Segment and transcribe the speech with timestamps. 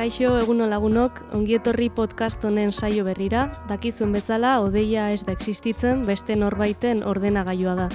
[0.00, 6.38] Kaixo eguno lagunok, ongietorri podcast honen saio berrira, dakizuen bezala odeia ez da existitzen beste
[6.40, 7.88] norbaiten ordenagailua da.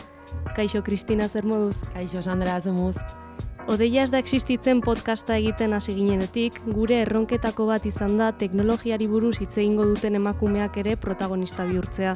[0.53, 1.79] Kaixo Kristina zer moduz?
[1.95, 2.93] Kaixo Sandra Azemuz.
[3.65, 9.39] Odeia ez da existitzen podcasta egiten hasi ginenetik, gure erronketako bat izan da teknologiari buruz
[9.39, 12.13] hitz egingo duten emakumeak ere protagonista bihurtzea.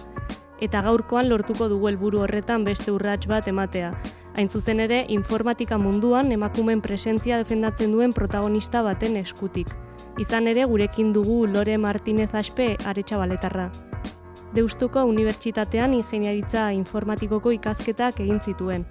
[0.62, 3.96] Eta gaurkoan lortuko dugu helburu horretan beste urrats bat ematea,
[4.40, 9.74] Hain zuzen ere, informatika munduan emakumen presentzia defendatzen duen protagonista baten eskutik.
[10.20, 13.70] Izan ere, gurekin dugu Lore Martinez Aspe aretsa baletarra.
[14.52, 18.84] Deustuko Unibertsitatean ingeniaritza informatikoko ikasketak egin zituen.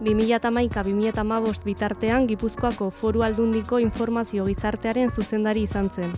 [0.00, 6.12] 2008-2008 bitartean Gipuzkoako foru aldundiko informazio gizartearen zuzendari izan zen.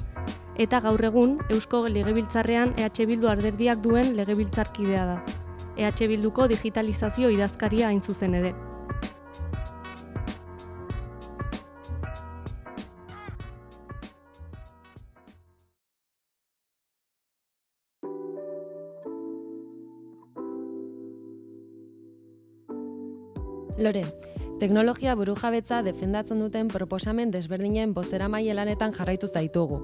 [0.57, 5.23] Eta gaur egun, Eusko Legebiltzarrean EH Bildu arderdiak duen legebiltzarkidea da.
[5.77, 8.55] EH Bilduko digitalizazio idazkaria hain zuzen ere.
[23.83, 24.05] Lore,
[24.61, 29.81] teknologia burujabetza defendatzen duten proposamen desberdinen bozera maielanetan jarraitu zaitugu.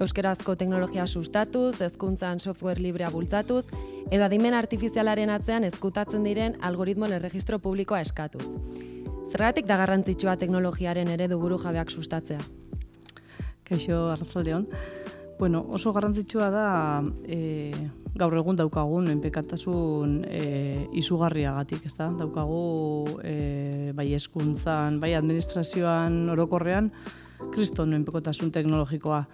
[0.00, 3.66] Euskerazko teknologia sustatuz, ezkuntzan software librea bultzatuz,
[4.08, 8.46] edo adimen artifizialaren atzean ezkutatzen diren algoritmoen erregistro publikoa eskatuz.
[9.32, 12.40] Zergatik da garrantzitsua teknologiaren eredu buru jabeak sustatzea?
[13.68, 14.68] Kaixo, arratzaldeon.
[15.38, 16.66] Bueno, oso garrantzitsua da
[17.28, 17.72] e,
[18.18, 20.44] gaur egun daukagun enpekatasun e,
[21.00, 22.10] izugarriagatik, ez da?
[22.18, 26.90] Daukagu e, bai eskuntzan, bai administrazioan orokorrean,
[27.52, 29.24] kriston enpekotasun teknologikoa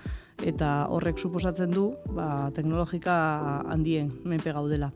[0.47, 3.17] eta horrek suposatzen du ba, teknologika
[3.69, 4.93] handien menpe gaudela.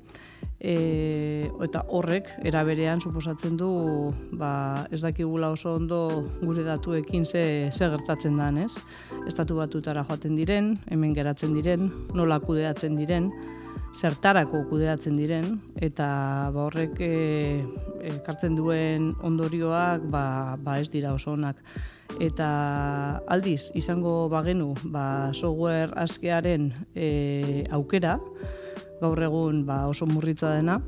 [0.63, 3.71] E, eta horrek eraberean suposatzen du
[4.39, 7.43] ba, ez dakigula oso ondo gure datuekin ze,
[7.73, 8.79] ze gertatzen da, ez?
[9.27, 13.33] Estatu batutara joaten diren, hemen geratzen diren, nola kudeatzen diren,
[13.93, 16.07] zertarako kudeatzen diren, eta
[16.55, 17.01] ba, horrek
[18.13, 21.61] ekartzen duen ondorioak ba, ba ez dira oso onak.
[22.21, 22.49] Eta
[23.33, 28.19] aldiz izango bagenu ba, software askearen e, aukera,
[29.03, 30.81] gaur egun ba, oso murritza dena,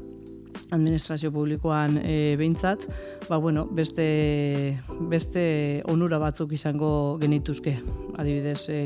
[0.70, 2.86] administrazio publikoan e, behintzat,
[3.28, 4.78] ba, bueno, beste,
[5.10, 7.76] beste onura batzuk izango genituzke.
[8.18, 8.80] Adibidez, e,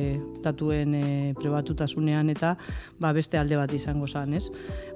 [0.44, 1.04] datuen e,
[1.38, 2.54] pribatutasunean eta
[3.00, 4.48] ba, beste alde bat izango zan, ez?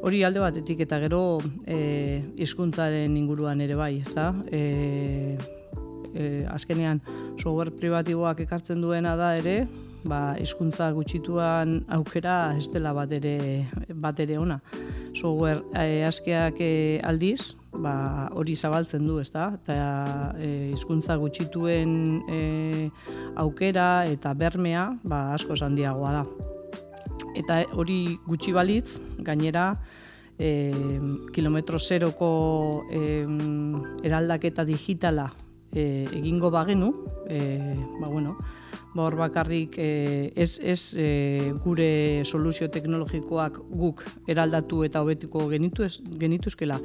[0.03, 1.23] Hori alde batetik eta gero
[1.67, 4.33] e, hizkuntzaren inguruan ere bai, ezta?
[4.51, 5.37] E,
[6.15, 7.01] e, azkenean
[7.39, 9.63] software privatiboak ekartzen duena da ere,
[10.05, 14.59] ba, hizkuntza gutxituan aukera ez dela bat ere, bat ere ona.
[15.15, 16.73] Software e, askeak e,
[17.05, 19.53] aldiz, ba, hori zabaltzen du, ezta?
[19.63, 20.73] Eta e,
[21.23, 22.91] gutxituen e,
[23.37, 26.25] aukera eta bermea ba, asko handiagoa da.
[27.37, 29.79] Eta hori gutxi balitz, gainera,
[30.39, 30.99] e,
[31.33, 33.25] kilometro zeroko e,
[34.05, 35.31] eraldaketa digitala
[35.73, 36.93] e, egingo bagenu,
[37.29, 37.41] e,
[38.01, 38.37] ba, bueno,
[38.95, 45.87] ba, hor bakarrik e, ez, ez e, gure soluzio teknologikoak guk eraldatu eta hobetuko genitu
[45.87, 46.79] ez, genituzkela,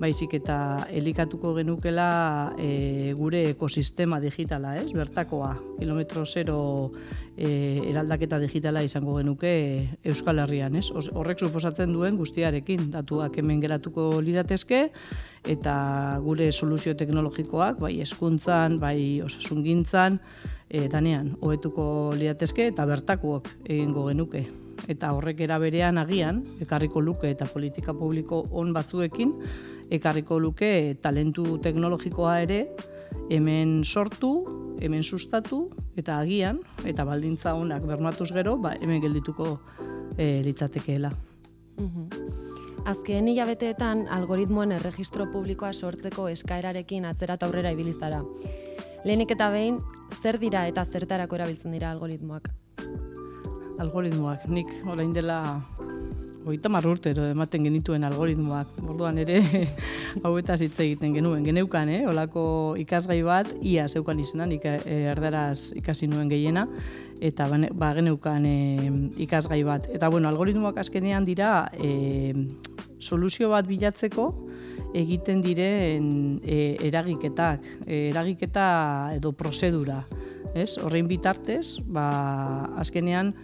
[0.00, 0.58] baizik eta
[0.92, 4.90] elikatuko genukela e, gure ekosistema digitala, ez?
[4.92, 6.92] Bertakoa, kilometro zero
[7.36, 9.54] e, eraldaketa digitala izango genuke
[10.04, 10.90] Euskal Herrian, ez?
[10.92, 14.88] Horrek suposatzen duen guztiarekin, datuak hemen geratuko liratezke,
[15.44, 15.74] eta
[16.24, 17.98] gure soluzio teknologikoak, bai
[18.34, 20.18] eskuntzan, bai osasungintzan,
[20.68, 24.44] e, danean, hobetuko liatezke eta bertakuok egingo genuke.
[24.88, 29.32] Eta horrek era berean agian, ekarriko luke eta politika publiko on batzuekin,
[29.90, 32.66] ekarriko luke talentu teknologikoa ere,
[33.30, 34.44] hemen sortu,
[34.80, 39.60] hemen sustatu, eta agian, eta baldintza honak bermatuz gero, ba, hemen geldituko
[40.18, 41.12] e, litzatekeela.
[42.84, 48.18] Azken hilabeteetan algoritmoen erregistro publikoa sortzeko eskaerarekin atzera aurrera ibilizara.
[49.08, 49.78] Lehenik eta behin,
[50.20, 52.50] zer dira eta zertarako erabiltzen dira algoritmoak?
[53.80, 55.40] Algoritmoak, nik orain dela
[56.44, 58.74] Oita marrurtero ematen genituen algoritmoak.
[58.84, 59.38] Orduan ere,
[60.22, 61.40] hau eta hitz egiten genuen.
[61.46, 62.02] Geneukan, eh?
[62.04, 62.42] Olako
[62.82, 66.66] ikasgai bat, ia zeukan izenan, ika, eh, erdaraz ikasi nuen gehiena,
[67.16, 68.92] eta ba, geneukan eh,
[69.24, 69.88] ikasgai bat.
[69.96, 72.34] Eta bueno, algoritmoak azkenean dira e,
[73.04, 74.28] soluzio bat bilatzeko,
[74.96, 76.08] egiten diren
[76.42, 78.68] e, eragiketak, e, eragiketa
[79.16, 80.00] edo prozedura.
[80.54, 80.76] Ez?
[80.80, 82.06] Horrein bitartez, ba,
[82.80, 83.34] azkenean,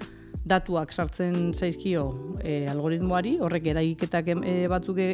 [0.51, 2.05] datuak sartzen zaizkio
[2.41, 5.11] e, algoritmoari, horrek eragiketak e, batzuk e,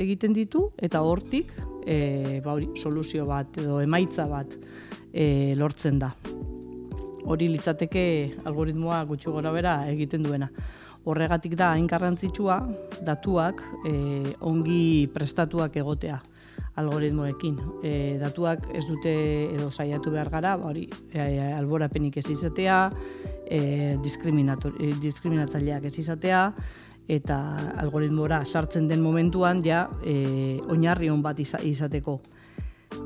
[0.00, 1.52] egiten ditu, eta hortik
[1.84, 4.56] e, ba, hori, soluzio bat edo emaitza bat
[5.12, 6.14] e, lortzen da.
[7.24, 8.00] hori litzateke
[8.44, 10.50] algoritmoa gutxi gora bera egiten duena.
[11.04, 12.58] Horregatik da hain garrantzitsua
[13.04, 13.92] datuak e,
[14.40, 16.20] ongi prestatuak egotea
[16.80, 17.58] algoritmoekin.
[17.84, 17.92] E,
[18.22, 19.12] datuak ez dute
[19.54, 22.78] edo saiatu behar gara, ba, hori e, alborapenik ez izatea,
[23.46, 23.60] e,
[24.02, 26.46] diskriminatzaileak ez izatea,
[27.08, 27.38] eta
[27.82, 32.20] algoritmora sartzen den momentuan ja e, oinarri hon bat izateko.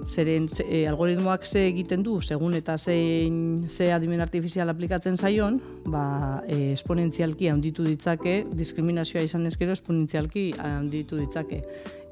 [0.08, 6.42] Zeren e, algoritmoak ze egiten du, segun eta zein ze adimen artifizial aplikatzen zaion, ba,
[6.48, 11.62] e, esponentzialki handitu ditzake, diskriminazioa izan ezkero esponentzialki handitu ditzake.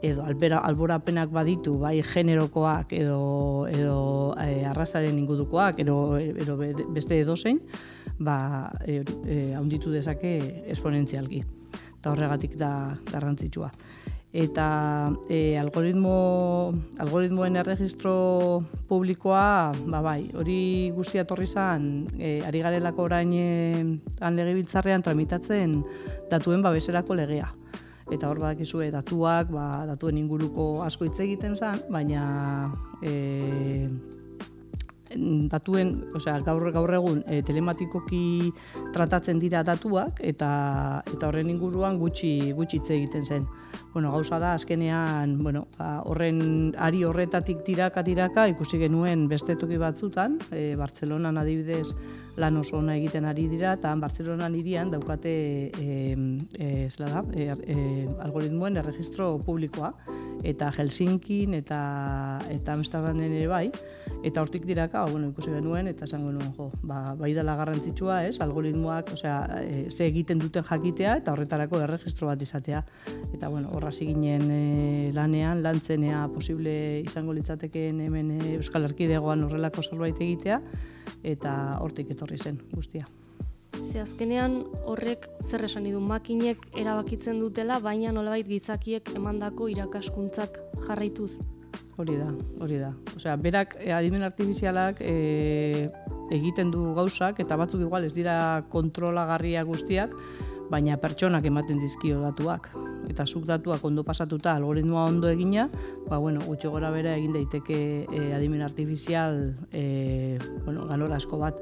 [0.05, 3.20] Edo albera, alborapenak baditu, bai generokoak edo,
[3.73, 3.99] edo
[4.43, 6.58] e, arrazaren ingudukoak, edo, edo
[6.94, 7.62] beste edozein,
[8.19, 8.38] ba,
[8.84, 10.37] e, e, handitu dezake
[10.72, 11.44] esponentzialki
[12.06, 12.70] eta horregatik da
[13.11, 13.72] garrantzitsua.
[14.32, 23.06] Eta e, algoritmo, algoritmoen erregistro publikoa, ba bai, hori guztia torri zan, e, ari garelako
[23.06, 25.78] orain e, tramitatzen
[26.31, 27.49] datuen babeserako legea.
[28.12, 32.70] Eta hor badakizue datuak, ba, datuen inguruko asko hitz egiten zen, baina
[33.02, 33.88] e,
[35.50, 38.52] datuen, osea, gaur gaur egun e, telematikoki
[38.94, 43.46] tratatzen dira datuak eta eta horren inguruan gutxi gutxi hitz egiten zen.
[43.96, 49.78] Bueno, gauza da azkenean, bueno, ba, horren ari horretatik tiraka tiraka ikusi genuen beste toki
[49.81, 51.94] batzutan, e, Bartzelonan adibidez
[52.37, 55.33] lan oso ona egiten ari dira eta Bartzelonan hirian daukate
[55.73, 56.17] e,
[56.59, 57.77] e, da, e, e,
[58.27, 59.93] algoritmoen erregistro publikoa
[60.44, 61.81] eta Helsinkin eta
[62.53, 63.71] eta Amsterdamen ere bai
[64.27, 68.25] eta hortik diraka, ba, bueno, ikusi genuen eta esango nuen jo, ba bai dela garrantzitsua,
[68.27, 68.41] ez?
[68.43, 72.82] Algoritmoak, osea, e, ze egiten duten jakitea eta horretarako erregistro bat izatea.
[73.32, 79.82] Eta bueno, horra ginen e, lanean, lantzenea posible izango litzatekeen hemen e, Euskal Herkidegoan horrelako
[79.82, 80.61] zerbait egitea
[81.23, 83.06] eta hortik etorri zen guztia.
[83.82, 91.37] Ze azkenean horrek zer esan du makinek erabakitzen dutela, baina nolabait gizakiek emandako irakaskuntzak jarraituz.
[91.97, 92.29] Hori da,
[92.61, 92.91] hori da.
[93.17, 95.88] Osea, berak eh, adimen artifizialak e,
[96.35, 98.37] egiten du gauzak eta batzuk igual ez dira
[98.73, 100.12] kontrolagarria guztiak,
[100.70, 102.69] baina pertsonak ematen dizkio datuak.
[103.06, 105.69] Eta zuk datuak ondo pasatuta algoritmoa ondo egina,
[106.08, 107.79] ba bueno, gutxi gora bera egin daiteke
[108.11, 111.61] e, adimen artifizial e, bueno, ganora asko bat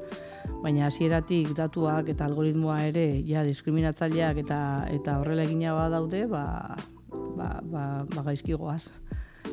[0.62, 4.60] baina hasieratik datuak eta algoritmoa ere ja diskriminatzaileak eta
[4.92, 6.76] eta horrela egina badaude, ba
[7.36, 8.88] ba ba, ba gaizkigoaz.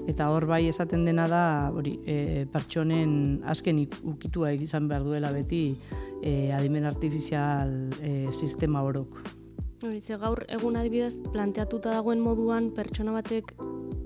[0.08, 1.44] Eta hor bai esaten dena da,
[1.76, 3.84] hori, e, pertsonen azken
[4.14, 5.76] ukitua izan behar duela beti
[6.24, 9.41] e, adimen artifizial e, sistema horok.
[9.82, 13.56] Hori, ze gaur egun adibidez planteatuta dagoen moduan pertsona batek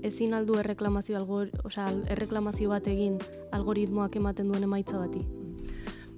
[0.06, 3.18] ezin aldu erreklamazio, algor, osea, erreklamazio bat egin
[3.52, 5.26] algoritmoak ematen duen emaitza bati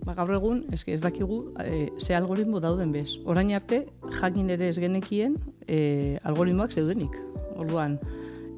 [0.09, 3.19] ba, gaur egun, eske ez dakigu, e, ze algoritmo dauden bez.
[3.29, 3.83] Orain arte,
[4.21, 5.37] jakin ere ez genekien,
[5.67, 7.19] e, algoritmoak zeudenik.
[7.61, 7.99] Orduan,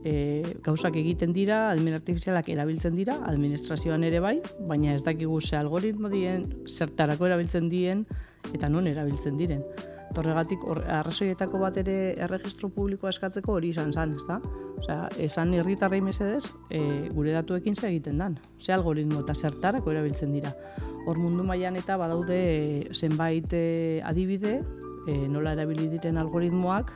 [0.04, 4.36] e, gauzak egiten dira, admin artifizialak erabiltzen dira, administrazioan ere bai,
[4.68, 8.06] baina ez dakigu ze algoritmo dien, zertarako erabiltzen dien,
[8.54, 9.64] eta non erabiltzen diren.
[10.14, 10.64] Torregatik,
[11.00, 14.40] arrazoietako bat ere erregistro publikoa eskatzeko hori izan zan, ez da?
[14.80, 16.80] Osea, esan irritarrei mesedez, e,
[17.14, 18.38] gure datuekin ze egiten dan.
[18.58, 20.54] Ze algoritmo eta zertarako erabiltzen dira
[21.06, 22.40] hor mundu mailan eta badaude
[22.92, 24.60] zenbait eh, adibide
[25.08, 26.92] e, nola erabili diren algoritmoak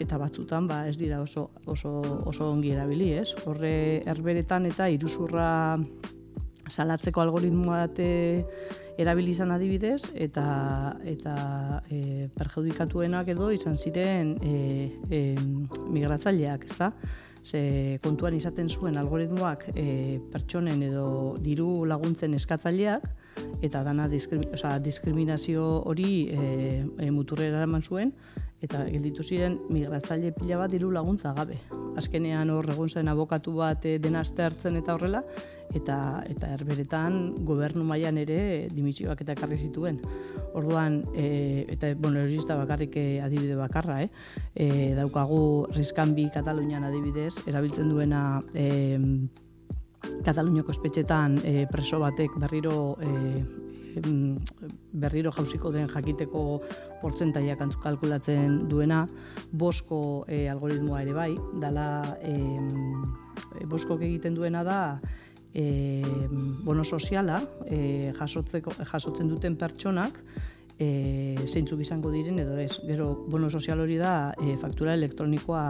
[0.00, 3.32] eta batzutan ba ez dira oso, oso, oso ongi erabili, ez?
[3.48, 5.48] Horre herberetan eta iruzurra
[6.68, 8.08] salatzeko algoritmoa date
[8.98, 10.46] erabili izan adibidez eta
[11.04, 11.36] eta
[11.90, 14.56] e, perjudikatuenak edo izan ziren e,
[15.10, 15.22] e,
[15.92, 16.92] migratzaileak, ezta?
[17.46, 23.06] ze kontuan izaten zuen algoritmoak e, pertsonen edo diru laguntzen eskatzaileak
[23.66, 26.48] eta dana diskriminazio hori e,
[26.98, 28.12] e, muturrera eman zuen
[28.64, 31.58] eta gelditu ziren migratzaile pila bat diru laguntza gabe.
[31.96, 35.22] Azkenean hor egon zen abokatu bat e, dena hartzen eta horrela
[35.74, 40.00] eta eta herberetan gobernu mailan ere dimisioak eta ekarri zituen.
[40.54, 44.08] Orduan e, eta bueno, hori bakarrik adibide bakarra, eh?
[44.54, 48.96] E, daukagu Riskanbi Katalunian adibidez erabiltzen duena e,
[50.24, 53.65] Kataluniako espetxetan e, preso batek berriro e,
[54.02, 56.42] berriro jausiko den jakiteko
[57.02, 59.04] portzentaia kalkulatzen duena,
[59.52, 61.86] bosko e, algoritmoa ere bai, dala
[62.20, 62.34] e,
[63.66, 64.80] boskok egiten duena da
[65.52, 66.02] e,
[66.64, 70.20] bono soziala e, jasotzeko, jasotzen duten pertsonak
[70.78, 72.76] e, zeintzuk izango diren edo ez.
[72.86, 75.64] Gero bono sozial hori da e, faktura elektronikoa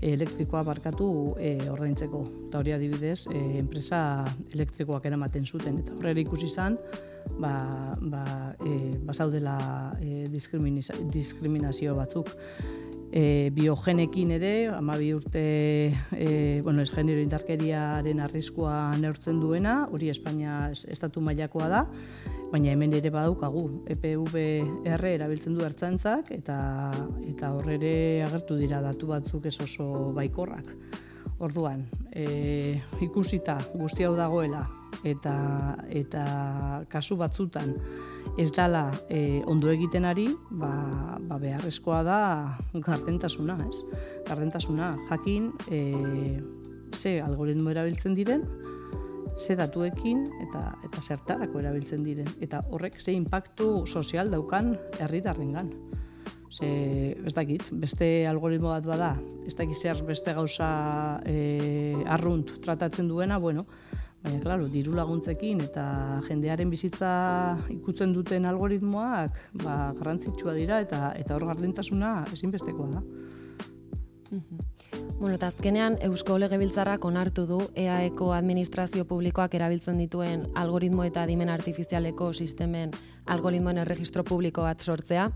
[0.00, 1.06] elektrikoa barkatu
[1.36, 2.22] e, ordaintzeko.
[2.48, 5.82] Eta hori adibidez, e, enpresa elektrikoak eramaten zuten.
[5.82, 6.78] Eta horre ikusi izan,
[7.38, 8.24] ba, ba,
[8.64, 9.56] e, basaudela
[10.00, 12.32] e, diskriminazio batzuk
[13.12, 15.44] e, biogenekin ere, ama bi urte,
[16.16, 21.84] e, bueno, ez genero indarkeriaren arriskua neurtzen duena, hori Espainia estatu mailakoa da,
[22.50, 26.58] baina hemen ere badaukagu, EPVR erabiltzen du ertzantzak, eta,
[27.28, 27.94] eta horrere
[28.26, 30.72] agertu dira datu batzuk ez oso baikorrak.
[31.42, 31.82] Orduan,
[32.14, 34.62] e, ikusita guzti hau dagoela,
[35.02, 35.34] eta,
[35.90, 36.22] eta
[36.92, 37.74] kasu batzutan,
[38.38, 40.70] ez dala e, ondo egiten ari, ba,
[41.26, 42.20] ba beharrezkoa da
[42.74, 44.02] gardentasuna, ez?
[44.28, 45.82] Gardentasuna, jakin e,
[46.94, 48.46] ze algoritmo erabiltzen diren,
[49.36, 55.72] ze datuekin eta eta zertarako erabiltzen diren eta horrek ze inpaktu sozial daukan herritarrengan.
[56.52, 56.68] Ze,
[57.24, 59.14] ez dakit, beste algoritmo bat bada,
[59.48, 60.68] ez dakit zer beste gauza
[61.24, 63.64] e, arrunt tratatzen duena, bueno,
[64.22, 65.84] Baina, klaro, diru laguntzekin eta
[66.28, 67.08] jendearen bizitza
[67.74, 73.02] ikutzen duten algoritmoak ba, garrantzitsua dira eta eta hor gardentasuna ezinbestekoa da.
[74.32, 81.52] Bueno, eta azkenean Eusko Legebiltzarrak onartu du EAEko administrazio publikoak erabiltzen dituen algoritmo eta adimen
[81.52, 82.90] artifizialeko sistemen
[83.26, 85.28] algoritmoen erregistro publiko bat sortzea.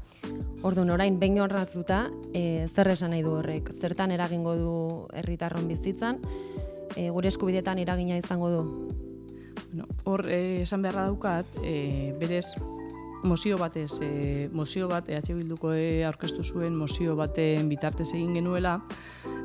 [0.67, 3.71] Orduan, orain, behin horrazuta, e, zer esan nahi du horrek?
[3.81, 4.77] Zertan eragingo du
[5.15, 6.25] herritarron bizitzan?
[6.97, 8.63] e, gure eskubidetan iragina izango du?
[9.71, 12.47] Bueno, hor eh, esan beharra daukat, e, berez
[13.23, 18.77] mozio batez, e, mozio bat EH Bilduko e, aurkeztu zuen mozio baten bitartez egin genuela,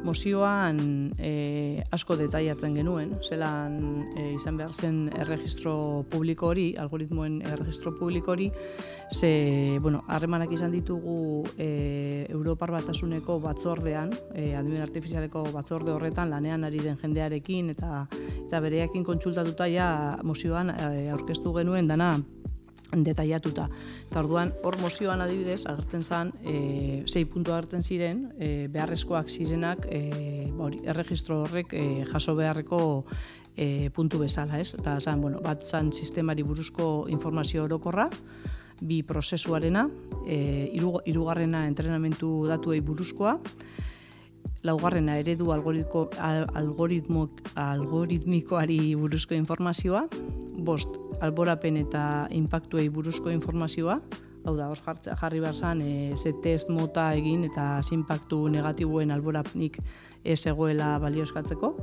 [0.04, 7.94] mozioan e, asko detaiatzen genuen, zelan e, izan behar zen erregistro publiko hori, algoritmoen erregistro
[7.98, 8.50] publiko hori,
[9.12, 16.66] ze, bueno, harremanak izan ditugu e, Europar batasuneko batzordean, e, adimen artifizialeko batzorde horretan, lanean
[16.68, 19.88] ari den jendearekin, eta eta bereakin kontsultatuta ja
[20.28, 22.16] mozioan aurkeztu genuen dana
[22.92, 23.68] detaiatuta.
[24.10, 29.86] Eta orduan, hor mozioan adibidez, agertzen zen, e, zei puntu agertzen ziren, e, beharrezkoak zirenak,
[29.90, 32.82] e, ba hori, erregistro horrek e, jaso beharreko
[33.56, 34.74] e, puntu bezala, ez?
[34.78, 38.10] Eta zan, bueno, bat zan sistemari buruzko informazio orokorra,
[38.82, 39.86] bi prozesuarena,
[40.26, 43.38] e, irugarrena entrenamentu datuei buruzkoa,
[44.64, 46.08] laugarrena eredu algoritmo,
[46.54, 50.06] algoritmo, algoritmikoari buruzko informazioa,
[50.58, 54.00] bost, alborapen eta inpaktuei buruzko informazioa,
[54.46, 59.80] hau da, hor jarri behar zan, e, ze test mota egin eta inpaktu negatibuen alborapnik
[60.24, 61.74] ez egoela balioskatzeko,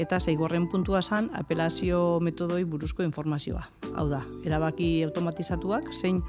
[0.00, 3.66] eta zeigorren puntua zan, apelazio metodoi buruzko informazioa.
[3.94, 6.22] Hau da, erabaki automatizatuak, zein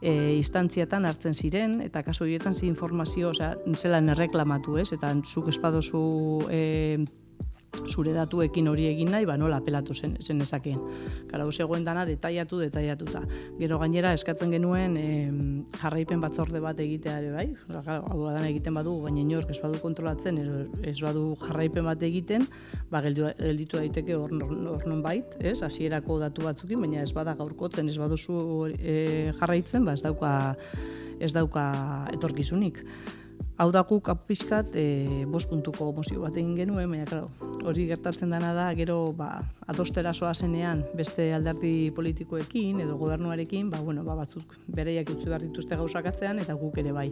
[0.00, 5.48] e, instantziatan hartzen ziren, eta kaso horietan ze informazio, osea, zelan erreklamatu ez, eta zuk
[5.48, 6.02] espadozu
[6.50, 7.04] e,
[7.88, 10.80] zure datuekin hori egin nahi, ba nola apelatu zen, zen ezakeen.
[11.30, 13.22] Kara, zegoen dana detaiatu, detaiatuta.
[13.58, 15.06] Gero gainera eskatzen genuen e,
[15.80, 17.46] jarraipen batzorde bat egitea ere bai,
[17.86, 20.40] hau da egiten badu, baina inork ez badu kontrolatzen,
[20.82, 22.46] ez badu jarraipen bat egiten,
[22.90, 24.32] ba gelditu, gelditu daiteke hor,
[24.72, 28.40] hor non bait, ez, hasierako datu batzukin, baina ez bada gaurkotzen, ez baduzu
[28.78, 28.96] e,
[29.40, 30.32] jarraitzen, ba ez dauka,
[31.20, 31.70] ez dauka
[32.14, 32.84] etorkizunik.
[33.56, 37.30] Hau da guk apiskat e, bost puntuko mozio bat egin genuen, baina claro,
[37.64, 39.30] hori gertatzen dena da, gero ba,
[39.72, 45.74] adostera zenean beste alderdi politikoekin edo gobernuarekin, ba, bueno, ba, batzuk bereiak utzi behar dituzte
[45.74, 47.08] gauzakatzean eta guk ere bai.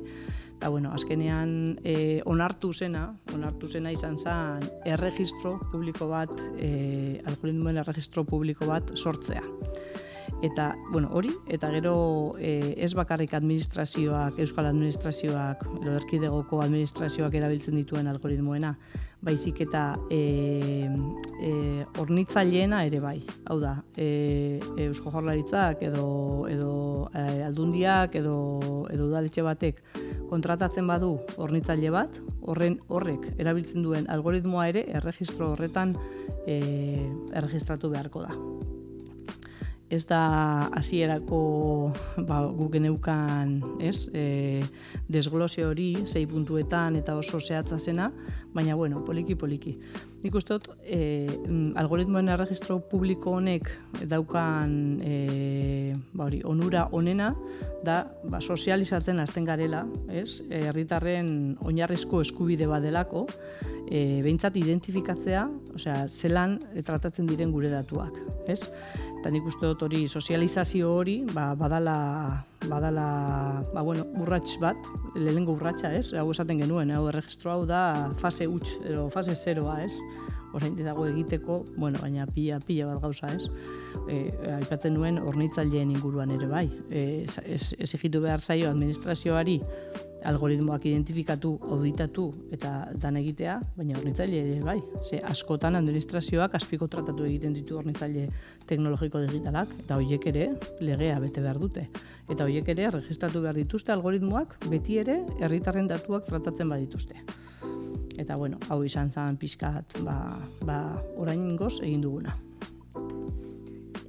[0.58, 7.80] Eta bueno, azkenean e, onartu zena, onartu zena izan zen erregistro publiko bat, e, algoritmoen
[7.80, 9.42] erregistro publiko bat sortzea
[10.42, 17.76] eta bueno, hori eta gero e, ez bakarrik administrazioak, euskal administrazioak, edo erkidegoko administrazioak erabiltzen
[17.78, 18.74] dituen algoritmoena,
[19.24, 20.20] baizik eta e,
[21.40, 21.52] e,
[22.02, 23.16] ornitzaileena ere bai.
[23.48, 26.04] Hau da, e, eusko jorlaritzak edo,
[26.50, 26.74] edo
[27.14, 28.36] e, aldundiak edo,
[28.92, 29.80] edo udaletxe batek
[30.28, 35.96] kontratatzen badu ornitzaile bat, horren horrek erabiltzen duen algoritmoa ere erregistro horretan
[36.46, 36.60] e,
[37.32, 38.73] erregistratu beharko da
[39.94, 41.40] ez da hasierako
[42.26, 44.60] ba, guk geneukan ez, e,
[45.08, 48.10] desglose hori zei puntuetan eta oso zehatza zena,
[48.54, 49.76] baina bueno, poliki poliki.
[50.24, 51.26] Nik uste dut, e,
[51.78, 53.70] algoritmoen erregistro publiko honek
[54.08, 54.74] daukan
[55.04, 57.30] e, ba hori, onura onena,
[57.84, 60.40] da ba, sozializatzen hasten garela, ez?
[60.48, 63.26] herritarren oinarrizko eskubide badelako,
[63.84, 65.44] e, behintzat identifikatzea,
[65.76, 68.16] osea, zelan tratatzen diren gure datuak,
[68.48, 68.62] ez?
[69.24, 71.94] Eta nik uste dut hori sozializazio hori ba, badala,
[72.68, 73.04] badala
[73.72, 74.76] ba, bueno, urrats bat,
[75.16, 79.78] lehenengo urratsa ez, hau esaten genuen, hau erregistro hau da fase huts, edo fase zeroa
[79.86, 79.94] ez,
[80.52, 83.48] orain dago egiteko, bueno, baina pila, pila bat gauza ez,
[84.12, 84.18] e,
[84.58, 89.62] aipatzen nuen hornitzaileen inguruan ere bai, e, ez, ez egitu behar zaio administrazioari
[90.24, 94.78] algoritmoak identifikatu, auditatu eta dan egitea, baina hornitzaile bai.
[95.02, 98.28] Ze askotan administrazioak aspiko tratatu egiten ditu hornitzaile
[98.68, 100.48] teknologiko digitalak, eta horiek ere
[100.80, 101.88] legea bete behar dute.
[102.28, 107.20] Eta horiek ere registratu behar dituzte algoritmoak beti ere herritarren datuak tratatzen badituzte.
[108.18, 110.80] Eta bueno, hau izan zan pixkat, ba, ba
[111.18, 112.36] orain ingoz egin duguna.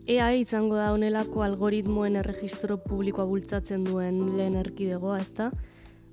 [0.05, 5.49] EA izango da honelako algoritmoen erregistro publikoa bultzatzen duen lehen erkidegoa, ezta?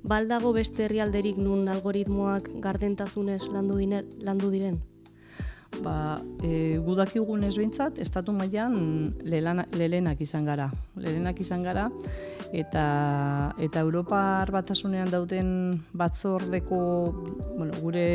[0.02, 4.80] Baldago beste herrialderik nun algoritmoak gardentasunez landu, diner, landu diren?
[5.80, 10.68] Ba, e, gudakigun ez behintzat, estatu mailan lelenak izan gara.
[11.00, 11.86] Lelenak izan gara,
[12.52, 12.84] eta,
[13.56, 16.82] eta Europar batasunean dauden batzordeko,
[17.56, 18.06] bueno, gure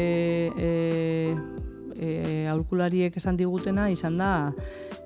[0.53, 0.69] e,
[1.99, 4.31] e, aurkulariek esan digutena, izan da,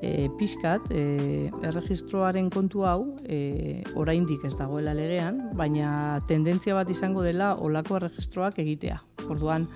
[0.02, 7.24] e, pixkat, e, erregistroaren kontu hau, e, oraindik ez dagoela legean, baina tendentzia bat izango
[7.26, 9.00] dela olako erregistroak egitea.
[9.30, 9.68] Orduan,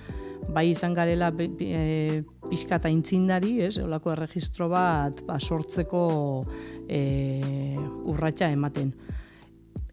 [0.53, 6.05] bai izan garela e, pixkat aintzindari, ez, olako erregistro bat ba, sortzeko
[6.87, 7.01] e,
[8.05, 8.94] urratsa ematen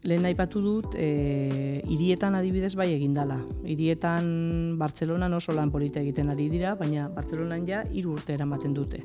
[0.03, 3.37] lehen aipatu dut, e, hirietan adibidez bai egindala.
[3.63, 8.99] Hirietan Bartzelona oso lan polita egiten ari dira, baina Bartzelonan ja hiru urte eramaten dute.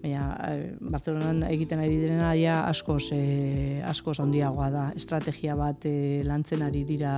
[0.00, 4.86] Baina e, Bartzelonan egiten ari direna ja askoz, e, askoz handiagoa da.
[4.96, 7.14] Estrategia bat e, lantzen ari dira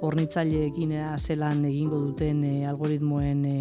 [0.00, 3.58] hornitzaileekin zelan egingo duten e, algoritmoen e,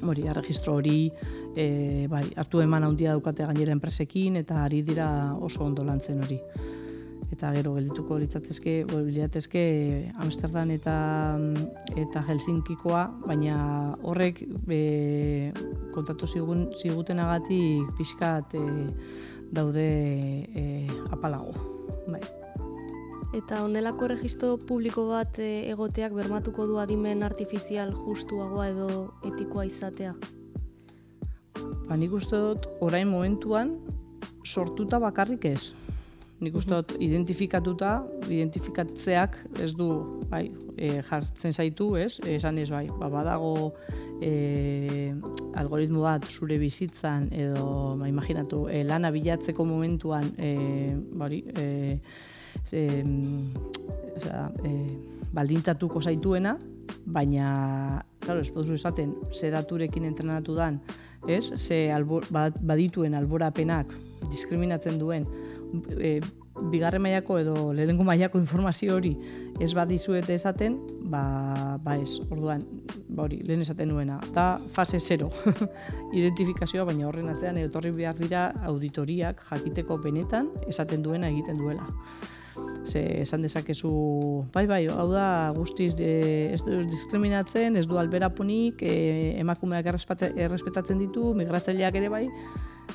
[0.00, 1.10] hori, registro hori,
[1.56, 6.40] e, bai, hartu eman handia daukate gainera enpresekin, eta ari dira oso ondo lantzen hori
[7.32, 9.62] eta gero geldituko litzatezke, litzatezke
[10.24, 10.94] Amsterdam eta
[12.00, 13.58] eta Helsinkikoa, baina
[14.02, 15.52] horrek be,
[15.94, 18.64] kontatu zigun, zigutenagatik pixkat e,
[19.52, 19.88] daude
[20.48, 20.64] e,
[21.12, 21.52] apalago.
[22.08, 22.22] Bai.
[23.36, 28.88] Eta honelako registro publiko bat e, egoteak bermatuko du adimen artifizial justuagoa edo
[29.28, 30.16] etikoa izatea?
[31.88, 33.76] Ba, nik uste dut, orain momentuan,
[34.48, 35.74] sortuta bakarrik ez
[36.40, 37.96] nik uste dut identifikatuta,
[38.28, 39.88] identifikatzeak ez du
[40.30, 40.44] bai,
[40.76, 42.20] e, jartzen zaitu, ez?
[42.30, 43.72] Esan ez bai, ba, badago
[44.22, 45.10] e,
[45.58, 50.52] algoritmo bat zure bizitzan edo, ba, imaginatu, e, lana bilatzeko momentuan e,
[51.18, 51.66] bari, e,
[52.70, 54.74] e, e,
[55.34, 56.54] baldintzatuko zaituena,
[57.08, 57.50] baina,
[58.22, 60.78] claro, ez poduzu esaten, ze daturekin entrenatu dan,
[61.26, 61.50] ez?
[61.56, 63.90] Ze albor, badituen alborapenak
[64.28, 65.26] diskriminatzen duen
[65.98, 66.18] e,
[66.70, 69.12] bigarren mailako edo lehenengo mailako informazio hori
[69.60, 70.78] ez badizuete esaten,
[71.10, 72.62] ba, ba ez, orduan,
[73.08, 75.30] ba hori, lehen esaten nuena, da fase zero
[76.20, 81.86] identifikazioa, baina horren atzean etorri behar dira auditoriak jakiteko benetan esaten duena egiten duela.
[82.88, 83.90] Ze esan dezakezu,
[84.54, 86.08] bai bai, hau da guztiz de,
[86.54, 92.24] ez du diskriminatzen, ez du alberaponik, e, emakumeak errespetatzen ditu, migratzaileak ere bai,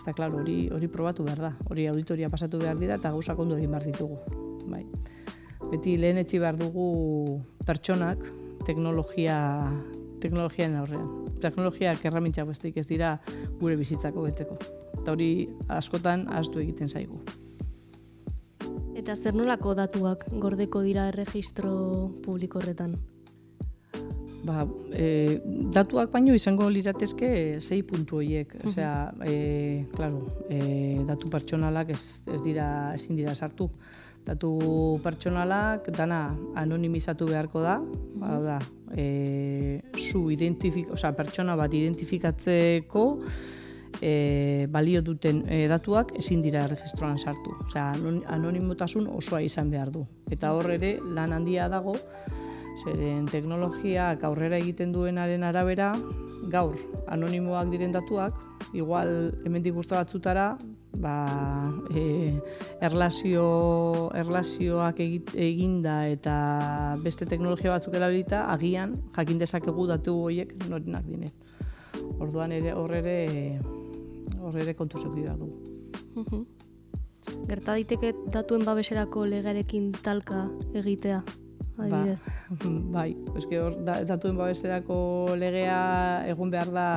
[0.01, 1.51] Eta, klaro, hori, hori probatu behar da.
[1.71, 4.17] Hori auditoria pasatu behar dira eta gauzak ondo egin behar ditugu.
[4.67, 4.83] Bai.
[5.69, 6.87] Beti lehen etxi behar dugu
[7.67, 8.23] pertsonak
[8.67, 9.37] teknologia
[10.23, 11.07] teknologian aurrean.
[11.43, 13.17] Teknologiak erramintxak bestik ez dira
[13.59, 14.57] gure bizitzako beteko.
[15.01, 15.31] Eta hori
[15.71, 17.19] askotan astu egiten zaigu.
[18.93, 21.73] Eta zer nolako datuak gordeko dira erregistro
[22.23, 22.93] publiko horretan?
[24.43, 25.39] Ba, e,
[25.71, 28.57] datuak baino izango liratezke sei puntu horiek.
[28.67, 33.69] Osea, e, claro, e, datu pertsonalak ez, ez dira ezin dira sartu.
[34.23, 34.53] Datu
[35.03, 36.25] pertsonalak dana
[36.59, 37.79] anonimizatu beharko da,
[38.19, 38.59] ba, da,
[38.95, 43.07] e, zu identifik, osea, pertsona bat identifikatzeko
[44.01, 47.55] e, balio duten e, datuak ezin dira registroan sartu.
[47.65, 47.91] Osea,
[48.35, 50.05] anonimotasun osoa izan behar du.
[50.31, 51.97] Eta hor ere lan handia dago,
[52.81, 55.91] Zeren teknologiak aurrera egiten duenaren arabera,
[56.51, 56.75] gaur
[57.13, 58.35] anonimoak diren datuak,
[58.73, 59.11] igual
[59.45, 60.47] hemendik urte batzutara,
[61.03, 61.13] ba,
[61.95, 62.33] e,
[62.81, 63.45] erlazio,
[64.17, 66.35] erlazioak eginda eta
[67.05, 71.31] beste teknologia batzuk erabilita, agian jakin dezakegu datu horiek norinak dinen.
[72.19, 73.17] Orduan ere horre ere
[74.77, 75.37] kontu zeuki behar
[77.47, 81.23] Gerta diteke datuen babeserako legarekin talka egitea?
[81.77, 82.25] adibidez.
[82.61, 83.07] Ba, bai,
[83.37, 84.97] eske hor da, datuen babeserako
[85.39, 86.87] legea egon behar da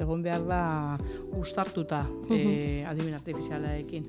[0.00, 0.62] egon behar da
[1.38, 2.88] ustartuta uh -huh.
[2.90, 4.04] adimen artifizialaekin.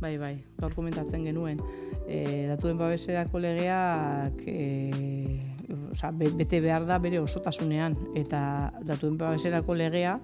[0.00, 1.58] Bai, bai, gaur komentatzen genuen.
[2.06, 5.47] E, datuen babeserako legeak e,
[5.92, 8.40] oza, bete behar da bere osotasunean eta
[8.86, 10.18] datuen babeserako legea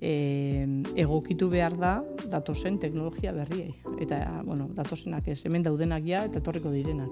[0.00, 0.66] e,
[1.00, 1.94] egokitu behar da
[2.30, 3.74] datosen teknologia berriei.
[4.00, 7.10] Eta, bueno, datosenak ez, hemen daudenak ja eta etorriko direnak.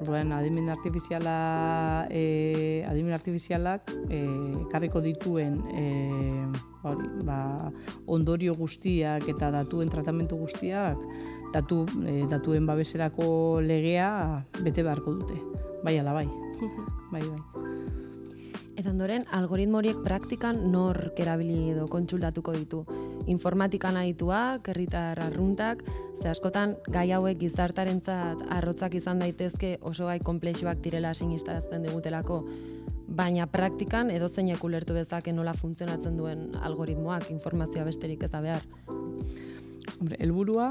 [0.00, 4.22] Orduan, adimen artifiziala, e, adimen artifizialak e,
[4.72, 5.86] karriko dituen e,
[6.82, 7.40] hori, ba,
[8.06, 10.98] ondorio guztiak eta datuen tratamentu guztiak
[11.54, 14.12] datu, e, datuen babeserako legea
[14.62, 15.42] bete beharko dute.
[15.84, 16.49] Bai ala bai.
[17.12, 17.70] bai, bai.
[18.80, 22.78] Eta ondoren, algoritmo horiek praktikan nor erabili edo kontsultatuko ditu.
[23.28, 25.82] Informatikan adituak, herritar arruntak,
[26.22, 32.40] ze askotan gai hauek gizartarentzat arrotzak izan daitezke oso gai komplexuak direla sinistarazten digutelako,
[33.10, 38.64] baina praktikan edo zeinek ulertu bezake nola funtzionatzen duen algoritmoak informazioa besterik ez da behar.
[39.98, 40.70] Hombre, helburua,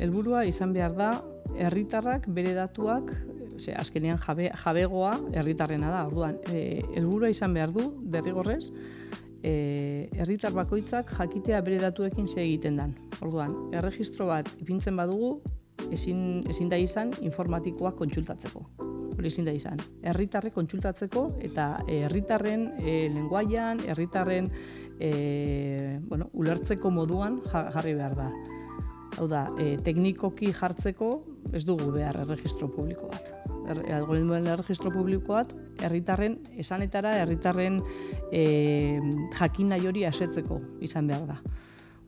[0.00, 1.12] helburua izan behar da
[1.54, 3.12] herritarrak bere datuak
[3.58, 6.06] ze azkenean jabe, jabegoa herritarrena da.
[6.06, 8.70] Orduan, eh helburua izan behar du derrigorrez
[9.42, 12.94] eh herritar bakoitzak jakitea bere datuekin ze egiten dan.
[13.20, 15.40] Orduan, erregistro bat ipintzen badugu
[15.92, 18.64] ezin ezin da izan informatikoak kontsultatzeko.
[19.18, 19.80] Hori ezin da izan.
[20.02, 24.46] Herritarrek kontsultatzeko eta herritarren e, lenguaian, herritarren
[25.00, 28.30] e, bueno, ulertzeko moduan jarri behar da.
[29.16, 31.12] Hau da, e, teknikoki jartzeko
[31.56, 33.38] ez dugu behar erregistro publiko bat
[33.74, 35.52] algoritmoen erregistro publikoat,
[35.84, 37.80] herritarren esanetara, herritarren
[38.32, 39.00] e,
[39.38, 41.38] jakin nahi hori asetzeko izan behar da.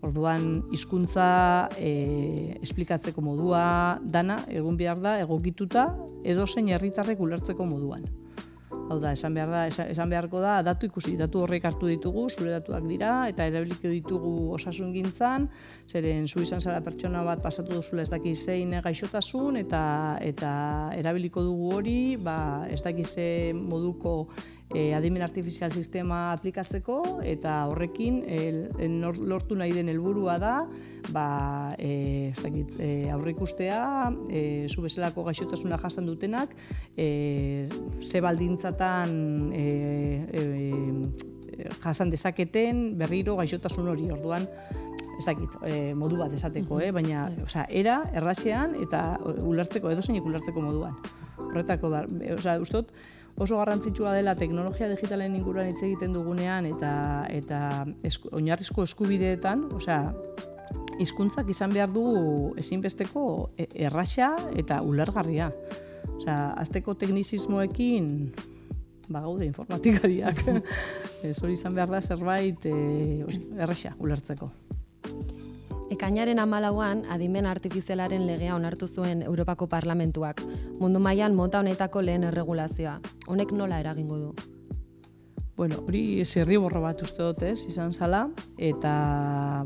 [0.06, 5.90] Orduan, hizkuntza e, esplikatzeko modua dana, egun behar da, egokituta,
[6.24, 8.06] edo zein herritarrek ulertzeko moduan.
[8.90, 12.50] Hau da, esan behar da, esan beharko da, datu ikusi, datu horrek hartu ditugu, zure
[12.57, 15.46] datuak dira, eta erabiliko ditugu osasun gintzan,
[15.87, 19.83] zeren zu izan zara pertsona bat pasatu duzula ez dakiz zein gaixotasun, eta
[20.26, 20.53] eta
[20.98, 23.14] erabiliko dugu hori, ba, ez dakiz
[23.55, 24.16] moduko
[24.74, 28.38] e, adimen artifizial sistema aplikatzeko eta horrekin e,
[29.18, 30.55] lortu nahi den helburua da
[31.11, 36.55] ba eh ez dakit e, aurreikustea e, zu bezalako gaixotasuna jasan dutenak
[36.96, 37.68] e,
[38.00, 38.20] ze
[38.80, 44.46] baldintzatan e, e, jasan dezaketen berriro gaixotasun hori orduan
[45.20, 46.90] ez dakit, e, modu bat esateko, eh?
[46.96, 47.42] baina, bai.
[47.44, 50.94] osea, era, erraxean, eta ulertzeko, edo zeinik ulertzeko moduan.
[51.36, 52.06] Horretako, da,
[52.38, 52.88] osea, ustot,
[53.36, 56.92] oso garrantzitsua dela teknologia digitalen inguruan hitz egiten dugunean eta
[57.28, 57.60] eta
[58.02, 60.14] esku, oinarrizko eskubideetan, osea,
[61.04, 62.06] hizkuntzak izan behar du
[62.56, 63.26] ezinbesteko
[63.58, 65.52] e, erraxa eta ulergarria.
[66.16, 68.08] Osea, azteko teknizismoekin
[69.11, 70.44] ba gaude informatikariak.
[71.27, 72.75] Ez hori izan behar da zerbait e,
[73.59, 74.51] erraxa ulertzeko.
[75.90, 80.38] Ekainaren amalauan, adimen artifizialaren legea onartu zuen Europako Parlamentuak.
[80.79, 83.01] Mundu mailan mota honetako lehen erregulazioa.
[83.27, 84.31] Honek nola eragingo du?
[85.61, 88.23] Bueno, hori zerri borro bat uste dut ez, izan zala,
[88.57, 88.92] eta,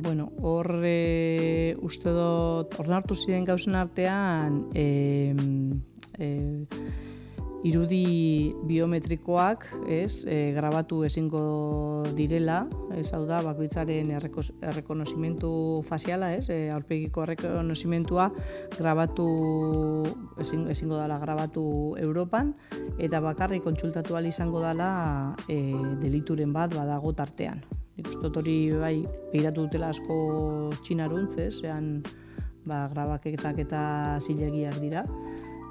[0.02, 5.36] bueno, hor e, uste dut, hor ziren gauzen artean, e,
[6.18, 6.30] e,
[7.64, 16.68] irudi biometrikoak, ez, e, grabatu ezingo direla, ez hau da, bakoitzaren errekonosimentu faziala, ez, e,
[16.74, 18.28] aurpegiko errekonosimentua
[18.76, 19.28] grabatu
[20.44, 21.64] ezin, ezingo dela grabatu
[22.04, 22.52] Europan,
[22.98, 27.64] eta bakarri kontsultatu izango dela e, delituren bat badago tartean.
[27.96, 32.02] Nik uste hori bai, behiratu dutela asko txinaruntz, ez, zean,
[32.66, 35.04] ba, grabaketak eta zilegiak dira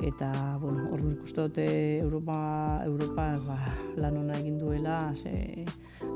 [0.01, 1.65] eta bueno, hor ikuste dute
[1.99, 3.57] Europa Europa ba,
[3.97, 5.65] lan ona egin duela, ze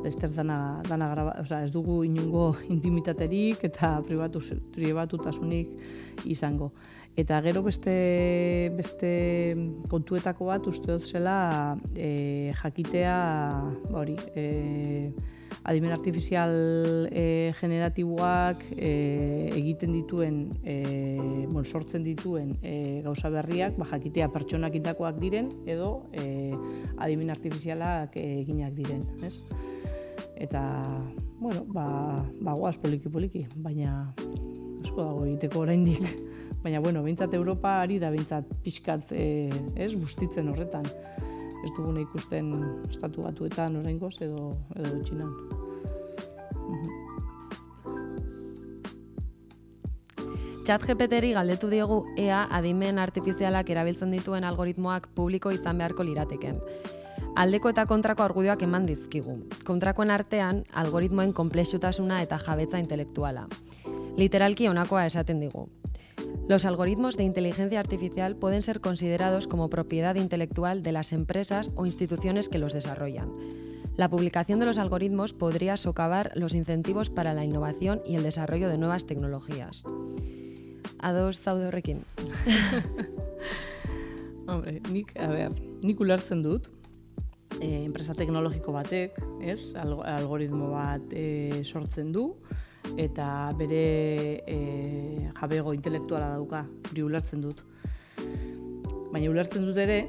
[0.04, 4.42] Lester dana dana graba, o sea, ez dugu inungo intimitaterik eta pribatu
[4.74, 5.70] pribatutasunik
[6.26, 6.72] izango.
[7.18, 9.10] Eta gero beste beste
[9.90, 13.18] kontuetako bat uste dut zela e, jakitea
[13.90, 15.12] ba hori, eh
[15.68, 16.54] adimen artifizial
[17.12, 18.92] e, generatiboak e,
[19.58, 20.78] egiten dituen, e,
[21.52, 26.54] bon, sortzen dituen e, gauza berriak, ba, jakitea pertsonak indakoak diren, edo e,
[26.98, 29.04] adimen artifizialak eginak diren.
[29.28, 29.42] Ez?
[30.38, 30.62] Eta,
[31.42, 31.88] bueno, ba,
[32.42, 34.14] ba guaz poliki-poliki, baina
[34.84, 36.06] asko dago egiteko oraindik.
[36.64, 40.88] Baina, bueno, bintzat Europa ari da bintzat pixkat, e, ez, bustitzen horretan
[41.64, 42.52] ez duguna ikusten
[42.90, 45.34] estatu batuetan oraingoz edo edo txinan.
[50.68, 56.60] Chat GPT-ri galdetu diogu ea adimen artifizialak erabiltzen dituen algoritmoak publiko izan beharko lirateken.
[57.40, 59.38] Aldeko eta kontrako argudioak eman dizkigu.
[59.64, 63.46] Kontrakoen artean, algoritmoen komplexutasuna eta jabetza intelektuala.
[64.18, 65.68] Literalki honakoa esaten digu.
[66.48, 71.86] Los algoritmos de inteligencia artificial pueden ser considerados como propiedad intelectual de las empresas o
[71.86, 73.32] instituciones que los desarrollan.
[73.98, 78.70] La publicación de los algoritmos podría socavar los incentivos para la innovación y el desarrollo
[78.70, 79.84] de nuevas tecnologías.
[81.00, 82.04] Ados zaude horrekin.
[84.48, 84.82] Hombre,
[85.20, 85.52] a ber,
[85.84, 86.70] nik ulertzen dut,
[87.60, 88.14] e, enpresa
[89.76, 91.64] algoritmo bat e,
[92.14, 92.38] du,
[92.96, 93.84] eta bere
[94.48, 94.58] e,
[95.40, 97.64] jabego intelektuala dauka, hori ulertzen dut.
[99.12, 100.00] Baina ulertzen dut ere,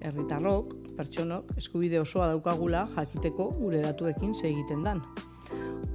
[0.00, 5.02] herritarrok, pertsonok, eskubide osoa daukagula jakiteko gure datuekin egiten dan.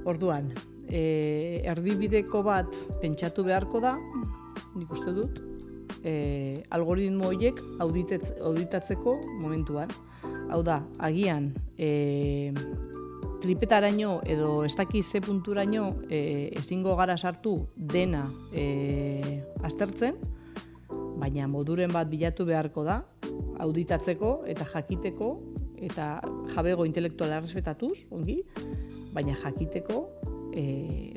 [0.08, 0.52] Orduan,
[0.88, 3.96] e, erdibideko bat pentsatu beharko da,
[4.76, 5.42] nik uste dut,
[6.04, 9.92] e, algoritmo horiek auditatzeko momentuan.
[10.52, 12.52] Hau da, agian, e,
[13.42, 18.22] tripetaraino edo ez daki ze punturaino e, ezingo gara sartu dena
[18.54, 20.14] e, aztertzen,
[21.18, 23.00] baina moduren bat bilatu beharko da,
[23.62, 25.32] auditatzeko eta jakiteko
[25.82, 26.06] eta
[26.54, 28.38] jabego intelektuala respetatuz, ongi,
[29.12, 30.04] baina jakiteko
[30.54, 30.62] e,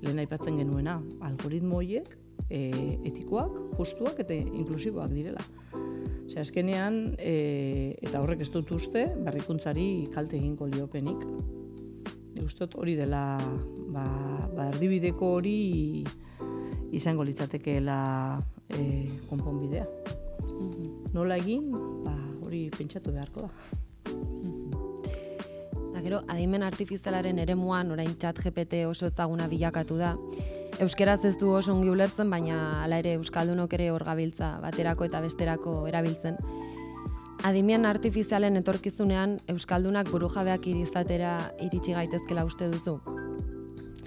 [0.01, 2.09] lehen aipatzen genuena, algoritmo horiek
[2.49, 2.71] e,
[3.05, 5.45] etikoak, justuak eta inklusiboak direla.
[6.25, 11.21] Osea, azkenean, e, eta horrek ez dut uste, berrikuntzari kalte egingo liokenik
[12.45, 13.35] ustot hori dela
[13.93, 14.05] ba,
[14.55, 15.57] ba erdibideko hori
[16.95, 17.97] izango litzatekeela
[18.69, 18.81] e,
[19.29, 19.85] konponbidea.
[20.45, 21.13] Mhm.
[21.15, 21.71] Nola egin,
[22.05, 23.49] ba, hori pentsatu beharko da.
[25.93, 30.15] Da, gero, adimen artifizialaren eremuan, orain txat GPT oso ezaguna bilakatu da.
[30.83, 35.21] Euskeraz ez du oso ongi ulertzen, baina hala ere Euskaldunok ere hor gabiltza baterako eta
[35.23, 36.35] besterako erabiltzen.
[37.45, 42.95] Adimian artifizialen etorkizunean Euskaldunak burujabeak irizatera iritsi gaitezkela uste duzu?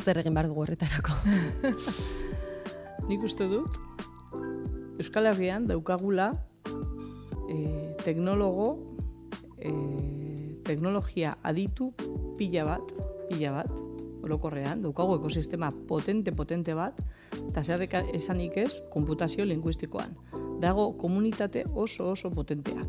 [0.02, 1.14] Zer egin behar dugu horretarako?
[3.08, 3.78] Nik uste dut,
[4.98, 6.32] Euskal Herrian daukagula
[7.46, 8.72] e, teknologo,
[9.54, 9.70] e,
[10.66, 11.92] teknologia aditu
[12.40, 12.94] pila bat,
[13.30, 13.82] pila bat,
[14.26, 16.98] orokorrean, daukagu ekosistema potente-potente bat,
[17.38, 17.86] eta zer
[18.18, 20.18] esanik ez, konputazio linguistikoan.
[20.58, 22.82] Dago komunitate oso oso potentea.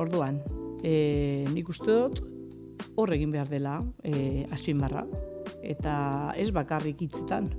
[0.00, 0.40] Orduan,
[0.82, 2.22] e, nik uste dut
[2.96, 5.04] hor egin behar dela e, azpimarra
[5.62, 7.50] eta ez bakarrik hitzetan.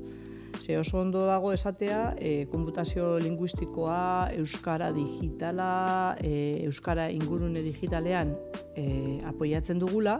[0.63, 8.31] Ze oso ondo dago esatea, e, konputazio linguistikoa, euskara digitala, e, euskara ingurune digitalean
[8.75, 10.19] e, apoiatzen dugula,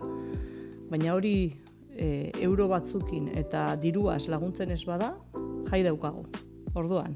[0.91, 1.53] baina hori
[1.95, 5.13] e, euro batzukin eta diruaz laguntzen ez bada,
[5.69, 6.25] jai daukago.
[6.75, 7.15] Orduan,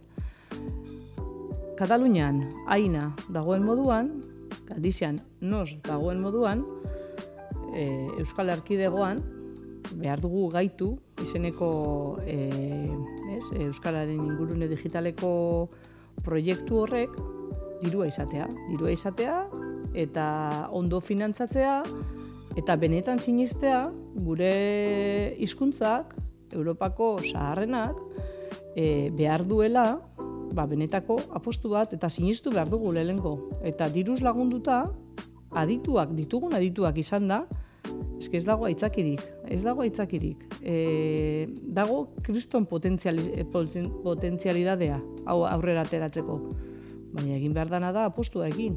[1.77, 2.41] Katalunian
[2.73, 4.16] aina dagoen moduan,
[4.67, 6.65] Galizian nos dagoen moduan,
[7.73, 7.87] e,
[8.19, 9.21] Euskal Arkidegoan,
[9.95, 11.69] behar dugu gaitu, izeneko
[12.25, 12.37] e,
[13.37, 15.31] ez, Euskalaren ingurune digitaleko
[16.25, 17.15] proiektu horrek,
[17.81, 18.47] dirua izatea.
[18.71, 19.41] Dirua izatea,
[19.97, 20.27] eta
[20.75, 21.81] ondo finantzatzea,
[22.57, 23.85] eta benetan sinistea,
[24.25, 26.15] gure hizkuntzak
[26.53, 27.97] Europako zaharrenak,
[28.75, 29.87] e, behar duela,
[30.57, 33.37] ba, benetako apostu bat eta sinistu behar dugu lehenko.
[33.61, 34.85] Eta diruz lagunduta,
[35.53, 37.43] adituak, ditugun adituak izan da,
[38.33, 40.37] ez dago aitzakirik, ez dago aitzakirik.
[40.61, 46.39] E, dago kriston potentzialidadea hau aurrera ateratzeko.
[47.13, 48.75] Baina egin behar dana da apostua egin.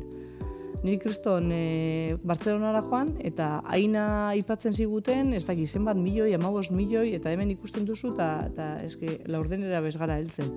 [0.81, 6.71] Niri kriston e, Bartzelonara joan, eta aina aipatzen ziguten, ez da gizen bat milioi, amagos
[6.73, 10.49] milioi, eta hemen ikusten duzu, eta, eta eske, laurdenera bezgara heltzen.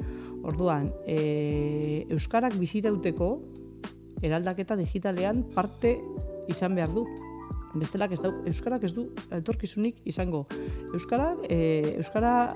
[0.48, 3.30] Orduan, e, Euskarak bizitauteko,
[4.24, 5.98] eraldaketa digitalean parte
[6.48, 7.04] izan behar du.
[7.76, 10.46] Bestelak ez du, Euskarak ez du etorkizunik izango.
[10.94, 12.54] Euskara, e, Euskara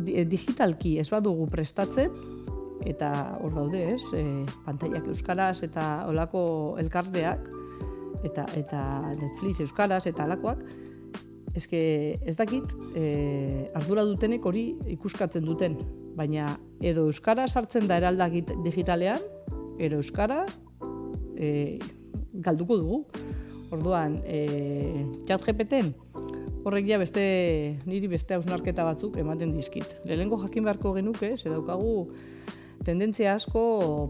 [0.00, 2.12] digitalki ez badugu prestatzen,
[2.86, 4.02] eta hor daude, ez?
[4.16, 7.48] E, pantaiak euskaraz eta olako elkarteak
[8.24, 8.80] eta eta
[9.16, 10.64] Netflix euskaraz eta alakoak
[11.56, 11.80] eske
[12.26, 14.64] ez dakit e, ardura dutenek hori
[14.94, 15.76] ikuskatzen duten,
[16.16, 16.46] baina
[16.80, 19.22] edo euskara sartzen da eraldak digitalean,
[19.80, 20.44] ero euskara
[21.36, 21.78] e,
[22.32, 23.04] galduko dugu.
[23.70, 25.84] Orduan, e, chat GPT
[26.64, 27.22] horrek ja beste
[27.88, 29.94] niri beste hausnarketa batzuk ematen dizkit.
[30.04, 32.10] Lehenengo jakin beharko genuke, ze daukagu
[32.84, 33.62] tendentzia asko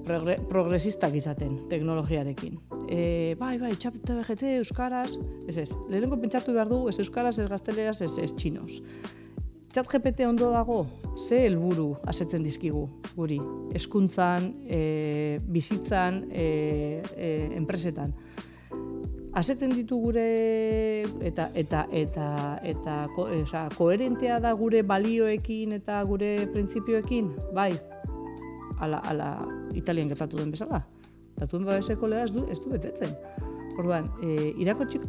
[0.06, 2.58] progresistak izaten teknologiarekin.
[2.86, 5.14] E, bai, bai, txapeta BGT, Euskaraz,
[5.48, 8.80] ez ez, lehenengo pentsatu behar dugu, ez Euskaraz, ez gazteleraz, ez ez txinos.
[9.70, 10.80] Txat GPT ondo dago,
[11.14, 13.38] ze helburu asetzen dizkigu guri,
[13.78, 16.46] eskuntzan, e, bizitzan, e,
[17.14, 17.28] e,
[17.58, 18.14] enpresetan.
[19.38, 20.24] Asetzen ditu gure
[21.22, 22.26] eta eta eta
[22.66, 27.70] eta ko, e, oza, koherentea da gure balioekin eta gure printzipioekin, bai.
[28.80, 29.30] Ala, ala
[29.76, 30.82] Italian gertatu den bezala.
[31.38, 33.12] Datuen babeseko lea ez du, ez du betetzen.
[33.78, 35.04] Orduan, e, irakotxik,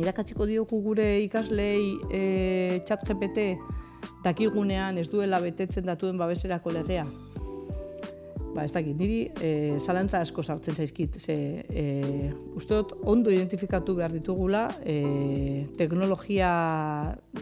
[0.00, 2.22] irakatziko dioku gure ikaslei e,
[2.88, 3.52] chat GPT
[4.24, 7.06] dakigunean ez duela betetzen datuen babeserako legea.
[8.52, 11.84] Ba, ez dakit, niri e, zalantza asko sartzen zaizkit, ze e,
[12.58, 16.50] uste dut ondo identifikatu behar ditugula e, teknologia,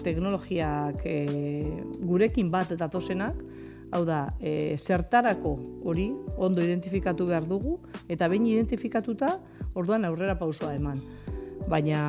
[0.04, 1.16] teknologiak e,
[2.06, 3.42] gurekin bat eta tosenak,
[3.92, 9.38] hau da, e, zertarako hori ondo identifikatu behar dugu, eta behin identifikatuta,
[9.74, 11.00] orduan aurrera pausua eman.
[11.68, 12.02] Baina,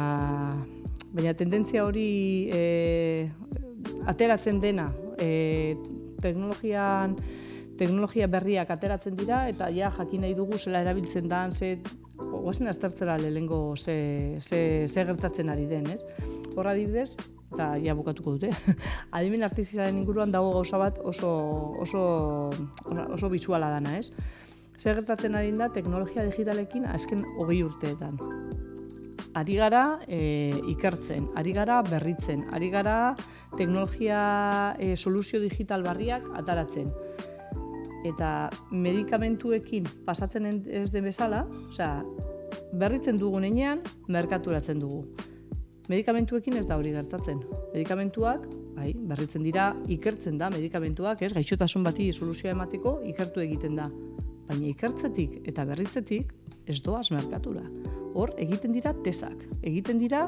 [1.12, 3.30] baina tendentzia hori e,
[4.10, 4.90] ateratzen dena
[5.20, 5.76] e,
[6.22, 7.18] teknologian
[7.82, 11.80] teknologia berriak ateratzen dira eta ja jakin nahi dugu zela erabiltzen da ze
[12.22, 16.04] oazen aztertzera lehengo ze, ze, ze gertatzen ari den, ez?
[16.56, 17.16] Horra adibidez,
[17.52, 18.52] eta ja bukatuko dute,
[19.18, 21.32] adimen artifizialen inguruan dago gauza bat oso,
[21.84, 22.04] oso,
[23.12, 24.12] oso bizuala dana, ez?
[24.80, 28.18] Zer gertatzen ari da teknologia digitalekin azken hogei urteetan
[29.34, 33.16] ari gara e, ikertzen, ari gara berritzen, ari gara
[33.58, 36.92] teknologia e, soluzio digital barriak ataratzen.
[38.08, 42.02] Eta medikamentuekin pasatzen ez den bezala, osea,
[42.74, 45.06] berritzen dugu nenean, merkaturatzen dugu.
[45.92, 47.42] Medikamentuekin ez da hori gertatzen.
[47.74, 48.46] Medikamentuak,
[48.78, 53.90] bai, berritzen dira, ikertzen da medikamentuak, ez, gaixotasun bati soluzioa emateko, ikertu egiten da.
[54.48, 56.32] Baina ikertzetik eta berritzetik
[56.72, 57.66] ez doaz merkatura
[58.14, 60.26] hor egiten dira tesak, egiten dira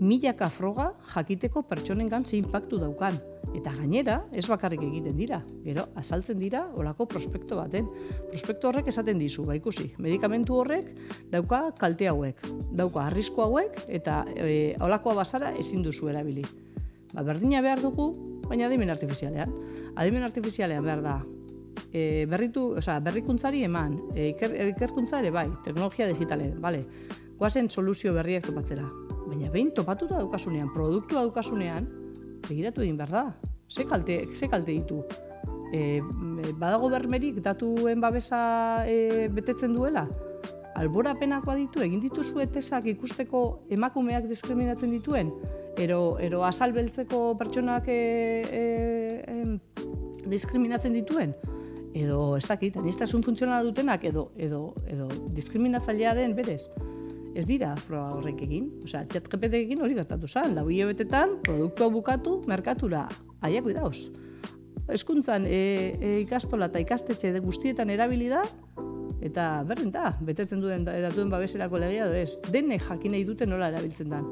[0.00, 3.18] milaka froga jakiteko pertsonen gantze inpaktu daukan.
[3.56, 7.88] Eta gainera, ez bakarrik egiten dira, gero, azaltzen dira olako prospektu baten.
[8.28, 10.90] Prospektu horrek esaten dizu, ba ikusi, medikamentu horrek
[11.32, 12.44] dauka kalte hauek,
[12.76, 16.44] dauka arrisku hauek, eta e, olakoa basara ezin duzu erabili.
[17.14, 18.10] Ba, berdina behar dugu,
[18.46, 19.56] baina adimen artifizialean.
[19.96, 21.18] Adimen artifizialean behar da,
[21.88, 26.84] e, berritu, oza, berrikuntzari eman, e, iker, ikerkuntza ere bai, teknologia digitalen, bale,
[27.40, 28.84] guazen soluzio berriak topatzera.
[29.26, 31.88] Baina behin topatuta daukasunean, produktua daukasunean,
[32.48, 33.24] begiratu egin behar da.
[33.68, 35.02] Ze kalte, ze kalte ditu?
[35.74, 36.00] E,
[36.58, 40.06] badago bermerik datuen babesa e, betetzen duela?
[40.76, 45.32] Albora penakoa ditu, egin dituzu etesak ikusteko emakumeak diskriminatzen dituen?
[45.80, 48.00] Ero, ero azalbeltzeko pertsonak e,
[48.60, 48.64] e,
[49.26, 49.84] e,
[50.28, 51.34] diskriminatzen dituen?
[51.96, 56.66] Edo, ez dakit, anistazun funtzionala dutenak, edo, edo, edo diskriminatzailea den berez?
[57.36, 58.70] Ez dira froga horrek egin.
[58.84, 59.04] Osea,
[59.60, 60.54] egin hori gertatu zen.
[60.56, 63.06] Lau betetan, produktua bukatu, merkatura.
[63.44, 64.08] Aiako idauz.
[64.88, 68.42] Eskuntzan e, e, ikastola eta ikastetxe guztietan erabili da,
[69.26, 72.36] eta berdin da, betetzen duen datuen babeserako legia da ez.
[72.52, 74.22] Dene jakin nahi dute nola erabiltzen da.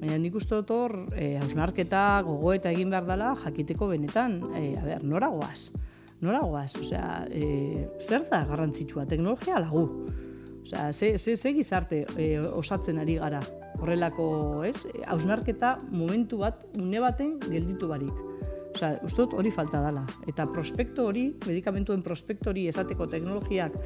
[0.00, 4.84] Baina nik uste dut hor, e, hausnarketa, gogoeta egin behar dela, jakiteko benetan, e, a
[4.84, 5.70] ber, nora goaz?
[6.24, 6.72] Nora goaz?
[6.80, 9.06] Osea, e, zer da garrantzitsua?
[9.10, 9.86] Teknologia lagu.
[10.64, 13.40] Osea, ze, ze, ze gizarte e, osatzen ari gara
[13.78, 14.86] horrelako, ez?
[15.06, 18.12] Hausnarketa momentu bat, une baten gelditu barik.
[18.74, 20.06] Osea, uste dut hori falta dela.
[20.26, 23.76] Eta prospektu hori, medikamentuen prospektu hori esateko teknologiak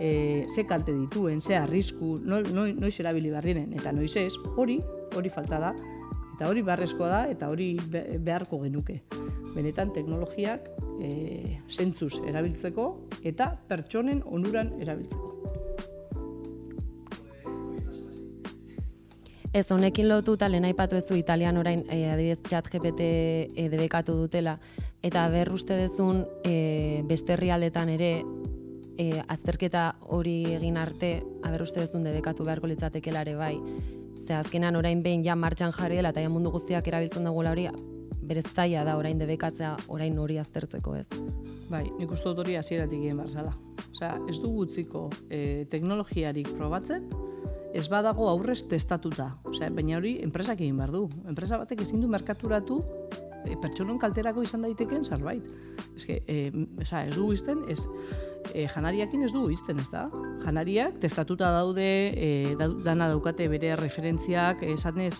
[0.00, 4.34] e, ze kalte dituen, ze arrisku, no, no, noiz erabili behar diren, eta noiz ez,
[4.56, 4.80] hori,
[5.14, 5.70] hori falta da.
[6.34, 9.04] Eta hori beharrezkoa da, eta hori beharko genuke.
[9.54, 10.66] Benetan teknologiak
[10.98, 12.88] e, zentzuz erabiltzeko
[13.22, 15.33] eta pertsonen onuran erabiltzeko.
[19.54, 23.04] Ez, honekin lotuta lehen aipatu ezu italian orain e, adibidez chat GPT
[23.54, 24.56] e, debekatu dutela,
[24.98, 28.08] eta ber uste dezun e, beste herrialdetan ere
[28.98, 29.84] e, azterketa
[30.16, 33.52] hori egin arte, aber uste dezun debekatu beharko litzatekela ere bai,
[34.26, 37.68] ze azkenan orain behin ja martxan jarri dela eta ja mundu guztiak erabiltzen dugu hori,
[38.26, 41.06] berez zaila da orain debekatzea orain hori aztertzeko ez.
[41.70, 43.54] Bai, nik uste dut hori hasieratik egin barzala.
[43.92, 47.06] Osea, ez dugu utziko e, teknologiarik probatzen,
[47.74, 49.32] ez badago aurrez testatuta.
[49.50, 51.08] Osea, baina hori enpresak egin behar du.
[51.28, 52.78] Enpresa batek ezin du merkaturatu
[53.44, 55.50] e, pertsonon kalterako izan daiteken zerbait.
[56.04, 56.38] Que, e,
[56.80, 57.82] oza, ez du izten, ez,
[58.52, 60.06] e, janariakin ez du izten, ez da?
[60.44, 62.54] Janariak testatuta daude, e,
[62.86, 65.16] dana daukate bere referentziak, esan ez,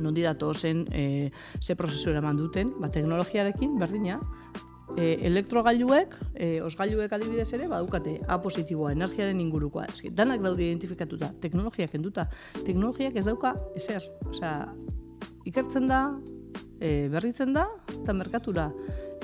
[0.00, 1.30] nondi datu zen, e,
[1.60, 4.20] ze prozesu eraman duten, ba, teknologiarekin, berdina,
[4.96, 9.86] e, elektrogailuek, e, osgailuek adibidez ere, badukate A positiboa, energiaren ingurukoa.
[9.92, 12.28] Eski, danak daude identifikatuta, teknologiak enduta.
[12.64, 14.06] Teknologiak ez dauka ezer.
[14.30, 14.54] Osea,
[15.48, 16.02] ikertzen da,
[16.80, 18.70] e, berritzen da eta merkatura.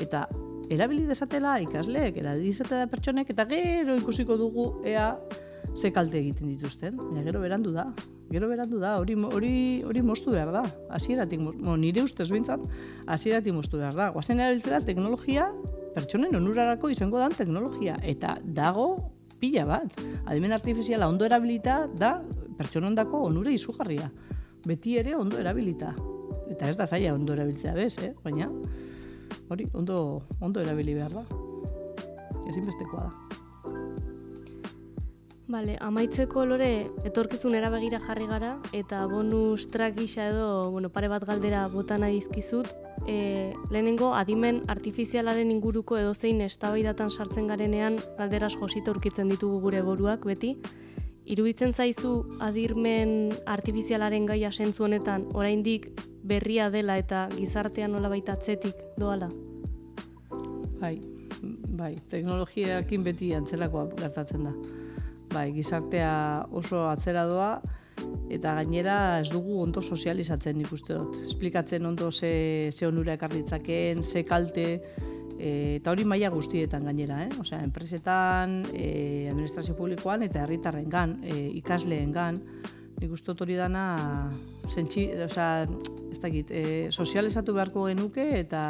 [0.00, 0.26] Eta
[0.70, 5.12] erabili desatela ikasleek, erabili desatela pertsonek, eta gero ikusiko dugu ea
[5.74, 6.96] ze kalte egiten dituzten.
[6.96, 7.86] Baina gero berandu da.
[8.30, 10.62] Gero berandu da, hori hori hori moztu behar da.
[10.90, 12.60] Hasieratik, mo, nire ustez behintzat,
[13.06, 14.10] hasieratik moztu behar da.
[14.14, 15.48] Goazen erabiltzera teknologia,
[15.94, 17.96] pertsonen onurarako izango dan teknologia.
[18.02, 18.90] Eta dago
[19.40, 19.96] pila bat.
[20.26, 22.18] Adimen artifiziala ondo erabilita da
[22.58, 24.10] pertsonondako onure izugarria.
[24.66, 25.94] Beti ere ondo erabilita.
[26.50, 28.12] Eta ez da zaila ondo erabiltzea bez, eh?
[28.24, 28.50] baina
[29.50, 31.24] hori ondo, ondo erabili behar da.
[32.50, 33.19] Ezinbestekoa da.
[35.50, 41.24] Bale, amaitzeko lore, etorkizun erabegira jarri gara, eta bonus track gisa edo, bueno, pare bat
[41.26, 42.68] galdera bota nahi izkizut.
[43.10, 50.28] E, lehenengo, adimen artifizialaren inguruko edozein eztabaidatan sartzen garenean, galderaz josita urkitzen ditugu gure boruak,
[50.28, 50.54] beti.
[51.26, 52.12] Iruditzen zaizu
[52.46, 55.88] adirmen artifizialaren gaia sentzu honetan, oraindik
[56.22, 59.26] berria dela eta gizartean nola baita atzetik doala?
[60.78, 61.00] Bai,
[61.42, 64.54] bai, teknologiakin beti antzelakoa gertatzen da.
[65.30, 67.60] Bai, gizartea oso atzera doa,
[68.34, 71.20] eta gainera ez dugu ondo sozializatzen nik uste dut.
[71.26, 74.66] Esplikatzen ondo ze, ze onura ekarditzakeen, ze kalte,
[75.38, 77.30] e, eta hori maila guztietan gainera, eh?
[77.38, 82.42] Osea, enpresetan, e, administrazio publikoan eta herritarren gan, e, ikasleen gan,
[83.00, 83.84] nik uste hori dana,
[84.68, 85.68] zentsi, osea,
[86.10, 88.64] ez dakit, e, sozializatu beharko genuke eta,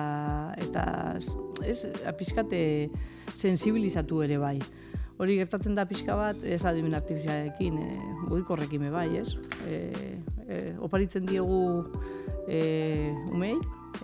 [0.61, 0.84] eta
[1.64, 2.62] ez, apiskate
[3.34, 4.58] sensibilizatu ere bai.
[5.20, 7.88] Hori gertatzen da pixka bat, ez adimen artifizialekin, e,
[8.30, 9.34] goikorrekin bai, ez?
[9.68, 9.80] E,
[10.48, 11.60] e, oparitzen diegu
[12.48, 13.54] e, umei,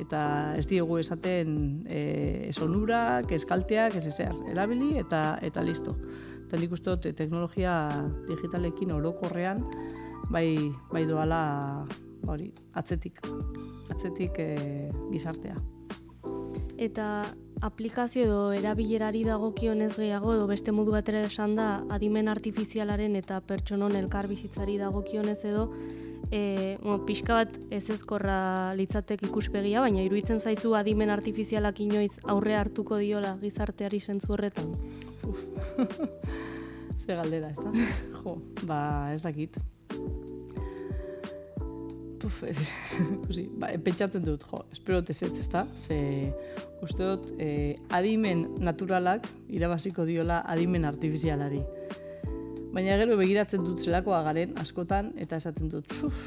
[0.02, 0.20] eta
[0.58, 2.02] ez diegu esaten e,
[2.50, 5.96] esonurak, eskalteak, ez ezer, erabili eta eta listo.
[6.46, 7.78] Eta nik uste dut teknologia
[8.28, 9.64] digitalekin orokorrean
[10.30, 10.50] bai,
[10.92, 11.40] bai doala
[12.28, 13.24] hori, atzetik,
[13.90, 14.52] atzetik e,
[15.14, 15.56] gizartea.
[16.76, 17.08] Eta
[17.64, 23.96] aplikazio edo erabilerari dagokionez gehiago edo beste modu batera esan da adimen artifizialaren eta pertsonon
[23.96, 25.70] elkar bizitzari dagokionez edo
[26.30, 32.56] e, bueno, pixka bat ez ezkorra litzatek ikuspegia, baina iruditzen zaizu adimen artifizialak inoiz aurre
[32.58, 34.74] hartuko diola gizarteari sentzu horretan?
[35.26, 35.46] Uf.
[37.06, 37.72] Ze galdera, ez da?
[38.26, 38.80] Jo, ba,
[39.14, 39.60] ez dakit.
[42.36, 45.64] Puf, e, ba, pentsatzen dut, jo, espero tezetz, ez da?
[45.76, 45.96] Ze,
[46.84, 51.62] uste dut, e, adimen naturalak irabaziko diola adimen artifizialari.
[52.76, 56.20] Baina gero begiratzen dut zelakoa garen askotan eta esaten dut, uf,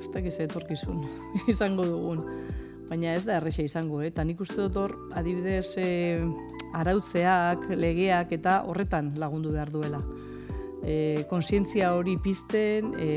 [0.00, 1.04] ez dakiz etorkizun
[1.52, 2.24] izango dugun.
[2.88, 4.10] Baina ez da erresa izango, eh?
[4.10, 6.18] eta nik uste dut hor adibidez e,
[6.74, 10.02] arautzeak, legeak eta horretan lagundu behar duela.
[10.82, 13.12] E, konsientzia hori pizten e,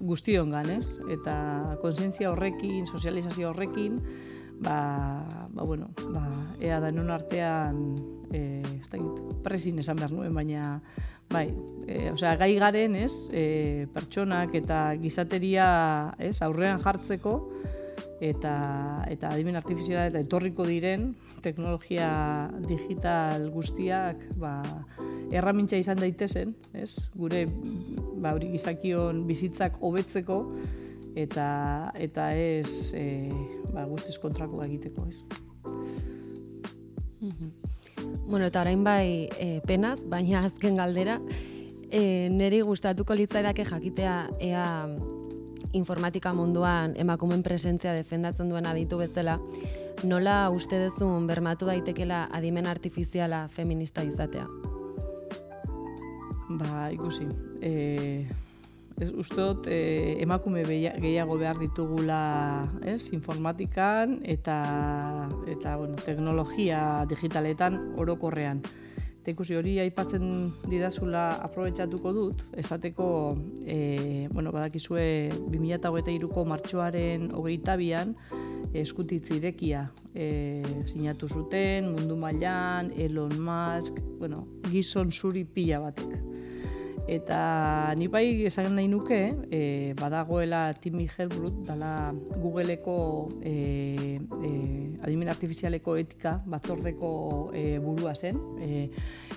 [0.00, 4.00] guztion ganez, eta konsientzia horrekin, sozializazio horrekin,
[4.60, 6.24] ba, ba, bueno, ba,
[6.60, 7.94] ea da non artean,
[8.32, 9.00] e, ez da
[9.44, 10.80] presin esan behar nuen, baina
[11.30, 11.46] Bai,
[11.86, 15.66] e, osea, gai garen, ez, e, pertsonak eta gizateria,
[16.18, 17.36] ez, aurrean jartzeko
[18.20, 18.54] eta
[19.08, 22.10] eta adimen artifiziala eta etorriko diren teknologia
[22.68, 24.60] digital guztiak, ba,
[25.32, 27.08] erramintza izan daitezen, ez?
[27.16, 27.46] Gure
[28.20, 30.42] ba hori gizakion bizitzak hobetzeko
[31.18, 33.28] eta eta ez e,
[33.72, 35.24] ba, guztiz kontrako egiteko, ez?
[38.26, 41.18] Bueno, eta orain bai e, penaz, baina azken galdera,
[41.90, 44.66] e, niri gustatuko litzaidake jakitea ea
[45.72, 49.38] informatika munduan emakumen presentzia defendatzen duen aditu bezala,
[50.04, 54.46] nola uste dezun bermatu daitekela adimen artifiziala feminista izatea?
[56.50, 57.28] Ba, ikusi.
[57.62, 58.26] E,
[58.98, 62.20] ez, uste dut, e, emakume gehiago behar ditugula
[62.82, 64.60] ez, informatikan eta,
[65.46, 68.64] eta bueno, teknologia digitaletan orokorrean.
[69.20, 70.22] Eta ikusi hori aipatzen
[70.64, 73.08] didazula aprobetsatuko dut, esateko,
[73.68, 78.14] e, bueno, badakizue 2008ko martxoaren hogeita bian,
[78.72, 86.29] eskutitz irekia e, sinatu zuten, mundu mailan, Elon Musk, bueno, gizon zuri pila batek
[87.08, 89.20] Eta ni bai esan nahi nuke,
[89.50, 93.54] e, badagoela Timmy Helbrut, dala Googleeko e,
[94.20, 94.50] e,
[95.02, 97.12] adimen artifizialeko etika batzordeko
[97.54, 98.88] e, burua zen, e,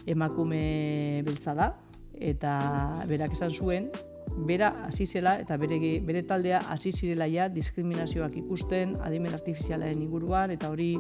[0.06, 1.74] emakume beltza da,
[2.20, 2.58] eta
[3.10, 3.90] berak esan zuen,
[4.34, 10.52] bera hasi zela eta bere, bere taldea hasi zirela ja diskriminazioak ikusten adimen artifizialaren inguruan
[10.52, 10.96] eta hori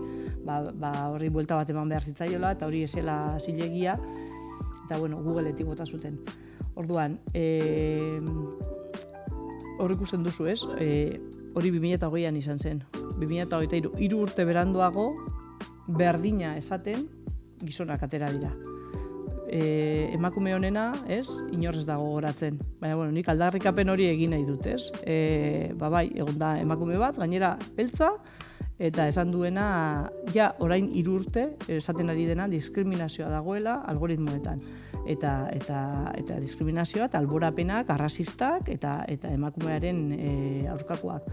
[0.46, 3.98] ba, ba horri buelta bat eman behar zitzaiola eta hori esela zilegia.
[4.86, 6.20] Eta bueno, Googleetik bota zuten.
[6.76, 8.20] Orduan, e,
[9.80, 11.20] hor ikusten duzu ez, e,
[11.54, 12.84] hori 2008an izan zen.
[13.20, 15.12] 2008 iru urte beranduago,
[15.88, 17.08] berdina esaten,
[17.64, 18.54] gizonak atera dira.
[19.54, 22.58] E, emakume honena, ez, inorrez dago goratzen.
[22.82, 24.90] Baina, bueno, nik aldarrikapen hori egin nahi dut, ez?
[25.06, 28.10] E, ba, bai, egon da emakume bat, gainera, beltza,
[28.82, 29.68] eta esan duena,
[30.34, 34.64] ja, orain irurte, esaten ari dena, diskriminazioa dagoela algoritmoetan.
[35.08, 35.80] Eta, eta,
[36.16, 40.34] eta diskriminazioa, eta alborapenak, arrasistak, eta, eta emakumearen e,
[40.72, 41.28] aurkakoak.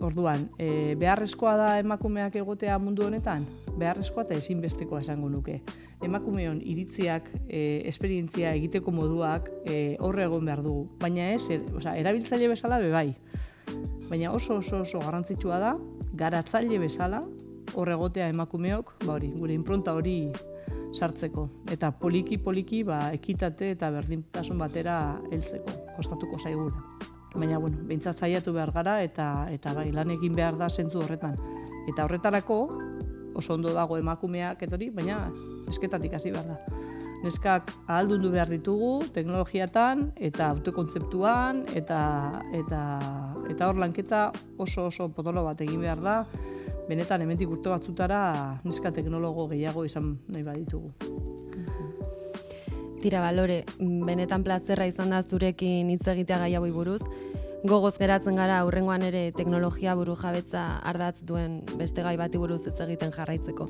[0.00, 3.44] Orduan, e, beharrezkoa da emakumeak egotea mundu honetan?
[3.76, 5.58] Beharrezkoa eta ezinbestekoa esango nuke.
[6.06, 10.86] Emakumeon iritziak, e, esperientzia egiteko moduak e, horre egon behar dugu.
[11.02, 13.10] Baina ez, er, oza, erabiltzaile bezala bebai.
[14.08, 15.74] Baina oso oso oso garrantzitsua da,
[16.16, 17.20] garatzaile bezala,
[17.74, 20.30] horre egotea emakumeok, ba hori, gure impronta hori
[20.92, 21.48] sartzeko.
[21.70, 24.98] Eta poliki-poliki ba, ekitate eta berdintasun batera
[25.30, 30.56] heltzeko, kostatuko zaigura baina bueno, behintzat saiatu behar gara eta eta bai lan egin behar
[30.58, 31.36] da zentzu horretan.
[31.88, 32.60] Eta horretarako
[33.34, 35.30] oso ondo dago emakumeak etori, baina
[35.70, 36.58] esketatik hasi behar da.
[37.20, 42.00] Neskak ahaldundu behar ditugu teknologiatan eta autokontzeptuan eta
[42.56, 42.80] eta
[43.50, 46.16] eta hor lanketa oso oso potolo bat egin behar da.
[46.90, 48.20] Benetan hemendik urte batzutara
[48.66, 50.90] neska teknologo gehiago izan nahi baditugu.
[53.00, 57.00] Tira balore, benetan plazerra izan da zurekin hitz egitea gai hauei buruz.
[57.70, 62.80] Gogoz geratzen gara aurrengoan ere teknologia buru jabetza ardatz duen beste gai bati buruz hitz
[62.88, 63.68] egiten jarraitzeko.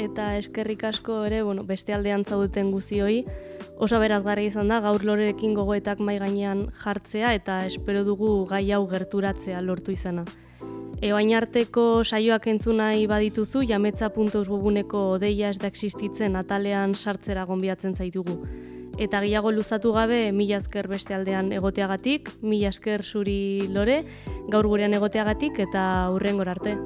[0.00, 3.24] Eta eskerrik asko ere, bueno, beste aldean zaudeten guzioi,
[3.76, 8.84] oso berazgarri izan da gaur lorerekin gogoetak mai gainean jartzea eta espero dugu gai hau
[8.88, 10.24] gerturatzea lortu izana.
[11.04, 18.38] Eoain arteko saioak entzunai badituzu, jametza.eus webuneko deia ez da existitzen atalean sartzera gonbiatzen zaitugu.
[18.96, 24.00] Eta gehiago luzatu gabe, mila esker beste aldean egoteagatik, mila esker zuri lore,
[24.48, 26.78] gaur gurean egoteagatik eta hurren arte.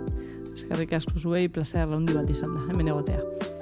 [0.50, 3.59] Eskerrik asko zuei, plazera laundi bat izan da, hemen egotea.